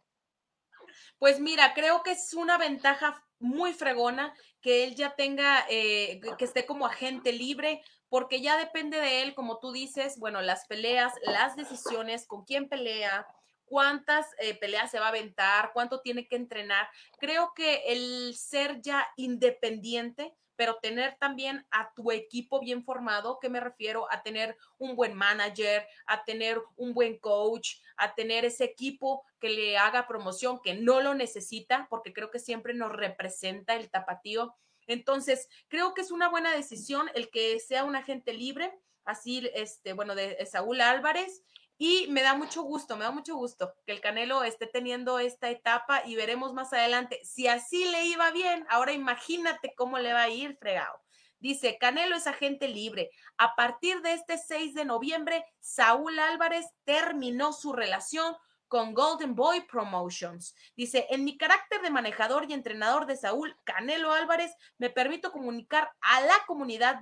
Pues 1.19 1.41
mira, 1.41 1.73
creo 1.75 2.01
que 2.01 2.13
es 2.13 2.33
una 2.33 2.57
ventaja 2.57 3.21
muy 3.41 3.73
fregona 3.73 4.33
que 4.61 4.83
él 4.83 4.95
ya 4.95 5.15
tenga, 5.15 5.65
eh, 5.69 6.21
que 6.37 6.45
esté 6.45 6.65
como 6.65 6.85
agente 6.85 7.33
libre, 7.33 7.81
porque 8.09 8.41
ya 8.41 8.57
depende 8.57 8.99
de 8.99 9.23
él, 9.23 9.33
como 9.33 9.59
tú 9.59 9.71
dices, 9.71 10.19
bueno, 10.19 10.41
las 10.41 10.65
peleas, 10.67 11.13
las 11.23 11.55
decisiones, 11.55 12.27
con 12.27 12.43
quién 12.43 12.69
pelea, 12.69 13.25
cuántas 13.65 14.27
eh, 14.39 14.53
peleas 14.55 14.91
se 14.91 14.99
va 14.99 15.05
a 15.05 15.09
aventar, 15.09 15.71
cuánto 15.73 16.01
tiene 16.01 16.27
que 16.27 16.35
entrenar. 16.35 16.89
Creo 17.19 17.53
que 17.55 17.83
el 17.87 18.35
ser 18.35 18.81
ya 18.81 19.07
independiente 19.15 20.33
pero 20.61 20.75
tener 20.75 21.17
también 21.17 21.65
a 21.71 21.91
tu 21.95 22.11
equipo 22.11 22.59
bien 22.59 22.83
formado, 22.83 23.39
¿qué 23.41 23.49
me 23.49 23.59
refiero? 23.59 24.05
A 24.11 24.21
tener 24.21 24.55
un 24.77 24.95
buen 24.95 25.15
manager, 25.15 25.87
a 26.05 26.23
tener 26.23 26.61
un 26.75 26.93
buen 26.93 27.17
coach, 27.17 27.77
a 27.97 28.13
tener 28.13 28.45
ese 28.45 28.65
equipo 28.65 29.25
que 29.39 29.49
le 29.49 29.79
haga 29.79 30.07
promoción, 30.07 30.61
que 30.63 30.75
no 30.75 31.01
lo 31.01 31.15
necesita, 31.15 31.87
porque 31.89 32.13
creo 32.13 32.29
que 32.29 32.37
siempre 32.37 32.75
nos 32.75 32.91
representa 32.91 33.73
el 33.73 33.89
tapatío. 33.89 34.53
Entonces, 34.85 35.49
creo 35.67 35.95
que 35.95 36.01
es 36.01 36.11
una 36.11 36.29
buena 36.29 36.55
decisión 36.55 37.09
el 37.15 37.31
que 37.31 37.59
sea 37.59 37.83
un 37.83 37.95
agente 37.95 38.31
libre, 38.31 38.71
así, 39.03 39.49
este, 39.55 39.93
bueno, 39.93 40.13
de 40.13 40.45
Saúl 40.45 40.79
Álvarez, 40.81 41.41
y 41.83 42.05
me 42.09 42.21
da 42.21 42.35
mucho 42.35 42.61
gusto, 42.61 42.95
me 42.95 43.05
da 43.05 43.09
mucho 43.09 43.35
gusto 43.35 43.73
que 43.87 43.91
el 43.91 44.01
Canelo 44.01 44.43
esté 44.43 44.67
teniendo 44.67 45.17
esta 45.17 45.49
etapa 45.49 46.03
y 46.05 46.15
veremos 46.15 46.53
más 46.53 46.73
adelante. 46.73 47.19
Si 47.23 47.47
así 47.47 47.85
le 47.85 48.05
iba 48.05 48.29
bien, 48.29 48.67
ahora 48.69 48.91
imagínate 48.91 49.73
cómo 49.75 49.97
le 49.97 50.13
va 50.13 50.21
a 50.21 50.29
ir 50.29 50.55
fregado. 50.57 51.01
Dice, 51.39 51.79
Canelo 51.79 52.15
es 52.15 52.27
agente 52.27 52.67
libre. 52.67 53.09
A 53.39 53.55
partir 53.55 54.03
de 54.03 54.13
este 54.13 54.37
6 54.37 54.75
de 54.75 54.85
noviembre, 54.85 55.43
Saúl 55.59 56.19
Álvarez 56.19 56.67
terminó 56.83 57.51
su 57.51 57.73
relación 57.73 58.35
con 58.67 58.93
Golden 58.93 59.33
Boy 59.33 59.61
Promotions. 59.61 60.53
Dice, 60.75 61.07
en 61.09 61.23
mi 61.23 61.35
carácter 61.35 61.81
de 61.81 61.89
manejador 61.89 62.45
y 62.47 62.53
entrenador 62.53 63.07
de 63.07 63.17
Saúl 63.17 63.57
Canelo 63.63 64.13
Álvarez, 64.13 64.53
me 64.77 64.91
permito 64.91 65.31
comunicar 65.31 65.89
a 66.01 66.21
la 66.21 66.35
comunidad 66.45 66.99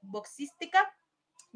boxística 0.00 0.90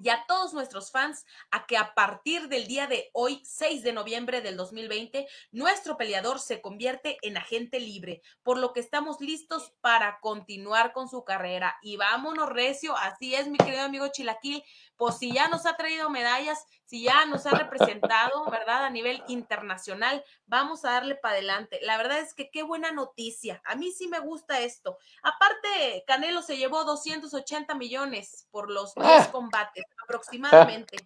y 0.00 0.10
a 0.10 0.24
todos 0.26 0.54
nuestros 0.54 0.90
fans 0.90 1.24
a 1.50 1.66
que 1.66 1.76
a 1.76 1.94
partir 1.94 2.48
del 2.48 2.66
día 2.66 2.86
de 2.86 3.10
hoy, 3.12 3.40
6 3.44 3.82
de 3.82 3.92
noviembre 3.92 4.40
del 4.40 4.56
2020, 4.56 5.26
nuestro 5.50 5.96
peleador 5.96 6.38
se 6.38 6.60
convierte 6.60 7.18
en 7.22 7.36
agente 7.36 7.80
libre, 7.80 8.22
por 8.42 8.58
lo 8.58 8.72
que 8.72 8.80
estamos 8.80 9.20
listos 9.20 9.74
para 9.80 10.20
continuar 10.20 10.92
con 10.92 11.08
su 11.08 11.24
carrera. 11.24 11.76
Y 11.82 11.96
vámonos, 11.96 12.48
Recio, 12.48 12.96
así 12.96 13.34
es, 13.34 13.48
mi 13.48 13.58
querido 13.58 13.82
amigo 13.82 14.08
Chilaquil, 14.08 14.62
pues 14.98 15.16
si 15.16 15.32
ya 15.32 15.48
nos 15.48 15.64
ha 15.64 15.76
traído 15.76 16.10
medallas, 16.10 16.66
si 16.84 17.04
ya 17.04 17.24
nos 17.26 17.46
ha 17.46 17.50
representado, 17.50 18.44
¿verdad? 18.50 18.84
A 18.84 18.90
nivel 18.90 19.22
internacional, 19.28 20.24
vamos 20.46 20.84
a 20.84 20.90
darle 20.90 21.14
para 21.14 21.36
adelante. 21.36 21.78
La 21.82 21.96
verdad 21.96 22.18
es 22.18 22.34
que 22.34 22.50
qué 22.50 22.64
buena 22.64 22.90
noticia. 22.90 23.62
A 23.64 23.76
mí 23.76 23.92
sí 23.92 24.08
me 24.08 24.18
gusta 24.18 24.60
esto. 24.60 24.98
Aparte, 25.22 26.04
Canelo 26.06 26.42
se 26.42 26.56
llevó 26.56 26.84
280 26.84 27.76
millones 27.76 28.48
por 28.50 28.70
los 28.70 28.92
10 28.96 29.06
ah. 29.08 29.28
combates 29.30 29.84
aproximadamente. 30.02 30.96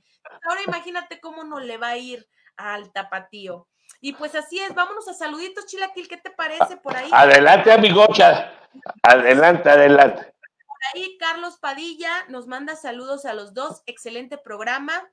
Ahora 0.48 0.62
imagínate 0.66 1.20
cómo 1.20 1.44
no 1.44 1.61
le 1.61 1.76
va 1.76 1.88
a 1.88 1.98
ir 1.98 2.26
al 2.57 2.90
tapatío. 2.92 3.68
Y 4.00 4.14
pues 4.14 4.35
así 4.35 4.59
es, 4.59 4.74
vámonos 4.74 5.07
a 5.07 5.12
saluditos, 5.12 5.66
Chilaquil, 5.66 6.09
¿qué 6.09 6.16
te 6.16 6.31
parece 6.31 6.78
por 6.78 6.96
ahí? 6.96 7.11
Adelante, 7.12 7.70
amigocha. 7.70 8.55
Adelante, 9.02 9.68
adelante 9.68 10.33
ahí 10.95 11.16
Carlos 11.18 11.59
Padilla 11.59 12.27
nos 12.29 12.47
manda 12.47 12.77
saludos 12.77 13.25
a 13.25 13.35
los 13.35 13.55
dos. 13.55 13.83
Excelente 13.87 14.38
programa. 14.38 15.11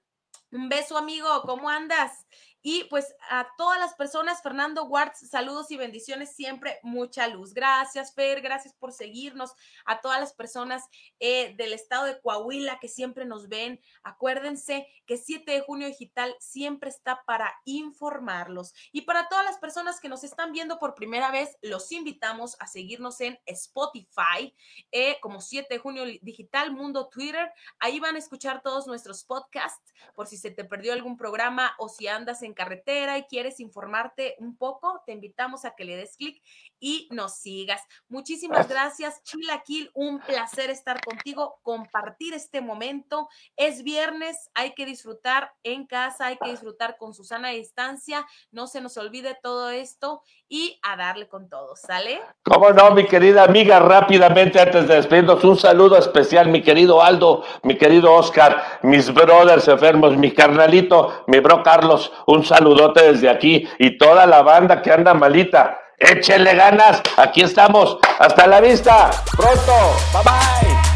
Un 0.51 0.69
beso, 0.69 0.97
amigo. 0.97 1.41
¿Cómo 1.43 1.69
andas? 1.69 2.25
Y 2.61 2.83
pues 2.85 3.15
a 3.29 3.47
todas 3.57 3.79
las 3.79 3.93
personas, 3.95 4.41
Fernando 4.41 4.83
Wartz, 4.85 5.29
saludos 5.29 5.71
y 5.71 5.77
bendiciones, 5.77 6.35
siempre 6.35 6.79
mucha 6.83 7.27
luz. 7.27 7.53
Gracias, 7.53 8.13
Fer, 8.13 8.41
gracias 8.41 8.73
por 8.73 8.91
seguirnos. 8.91 9.53
A 9.85 10.01
todas 10.01 10.19
las 10.19 10.33
personas 10.33 10.83
eh, 11.19 11.55
del 11.55 11.71
estado 11.71 12.05
de 12.05 12.19
Coahuila 12.19 12.79
que 12.79 12.89
siempre 12.89 13.25
nos 13.25 13.47
ven, 13.47 13.79
acuérdense 14.03 14.87
que 15.05 15.17
7 15.17 15.51
de 15.51 15.61
junio 15.61 15.87
digital 15.87 16.35
siempre 16.39 16.89
está 16.89 17.23
para 17.25 17.53
informarlos. 17.65 18.73
Y 18.91 19.01
para 19.01 19.29
todas 19.29 19.45
las 19.45 19.57
personas 19.57 19.99
que 19.99 20.09
nos 20.09 20.23
están 20.23 20.51
viendo 20.51 20.79
por 20.79 20.95
primera 20.95 21.31
vez, 21.31 21.57
los 21.61 21.91
invitamos 21.91 22.57
a 22.59 22.67
seguirnos 22.67 23.21
en 23.21 23.39
Spotify, 23.45 24.53
eh, 24.91 25.17
como 25.21 25.39
7 25.39 25.73
de 25.73 25.79
junio 25.79 26.03
digital, 26.21 26.71
Mundo 26.71 27.07
Twitter. 27.09 27.51
Ahí 27.79 27.99
van 27.99 28.15
a 28.15 28.19
escuchar 28.19 28.61
todos 28.61 28.85
nuestros 28.85 29.23
podcasts 29.23 29.93
por 30.13 30.27
si 30.27 30.37
se 30.37 30.51
te 30.51 30.65
perdió 30.65 30.93
algún 30.93 31.17
programa 31.17 31.73
o 31.77 31.87
si 31.89 32.07
andas 32.07 32.41
en 32.43 32.48
en 32.49 32.53
carretera 32.53 33.17
y 33.17 33.23
quieres 33.23 33.59
informarte 33.59 34.35
un 34.39 34.57
poco, 34.57 35.01
te 35.05 35.13
invitamos 35.13 35.65
a 35.65 35.75
que 35.75 35.85
le 35.85 35.95
des 35.95 36.17
clic 36.17 36.41
y 36.79 37.07
nos 37.11 37.35
sigas. 37.35 37.81
Muchísimas 38.07 38.67
gracias, 38.67 39.23
Chilaquil. 39.23 39.91
Un 39.93 40.19
placer 40.19 40.69
estar 40.69 41.01
contigo, 41.03 41.59
compartir 41.61 42.33
este 42.33 42.61
momento. 42.61 43.29
Es 43.55 43.83
viernes, 43.83 44.49
hay 44.53 44.73
que 44.73 44.85
disfrutar 44.85 45.53
en 45.63 45.85
casa, 45.85 46.27
hay 46.27 46.37
que 46.37 46.49
disfrutar 46.49 46.97
con 46.97 47.13
Susana 47.13 47.49
a 47.49 47.51
distancia. 47.51 48.25
No 48.51 48.67
se 48.67 48.81
nos 48.81 48.97
olvide 48.97 49.37
todo 49.41 49.69
esto 49.69 50.21
y 50.47 50.79
a 50.81 50.95
darle 50.95 51.27
con 51.27 51.49
todo, 51.49 51.75
¿sale? 51.75 52.19
¿Cómo 52.43 52.71
no, 52.71 52.91
mi 52.91 53.05
querida 53.05 53.43
amiga? 53.43 53.79
Rápidamente, 53.79 54.59
antes 54.59 54.87
de 54.87 54.95
despedirnos, 54.95 55.43
un 55.43 55.57
saludo 55.57 55.97
especial, 55.97 56.47
mi 56.47 56.61
querido 56.61 57.01
Aldo, 57.01 57.43
mi 57.63 57.77
querido 57.77 58.13
Oscar, 58.13 58.79
mis 58.81 59.13
brothers 59.13 59.67
enfermos, 59.67 60.17
mi 60.17 60.31
carnalito, 60.31 61.23
mi 61.27 61.39
bro 61.39 61.61
Carlos, 61.63 62.11
un 62.25 62.38
saludote 62.43 63.11
desde 63.11 63.29
aquí 63.29 63.67
y 63.77 63.97
toda 63.97 64.25
la 64.25 64.41
banda 64.41 64.81
que 64.81 64.91
anda 64.91 65.13
malita. 65.13 65.79
Échenle 65.97 66.55
ganas, 66.55 67.01
aquí 67.17 67.41
estamos. 67.41 67.97
Hasta 68.19 68.47
la 68.47 68.61
vista, 68.61 69.11
pronto, 69.35 69.73
bye 70.13 70.23
bye. 70.23 70.89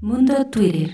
Mundo 0.00 0.34
Twitter. 0.52 0.90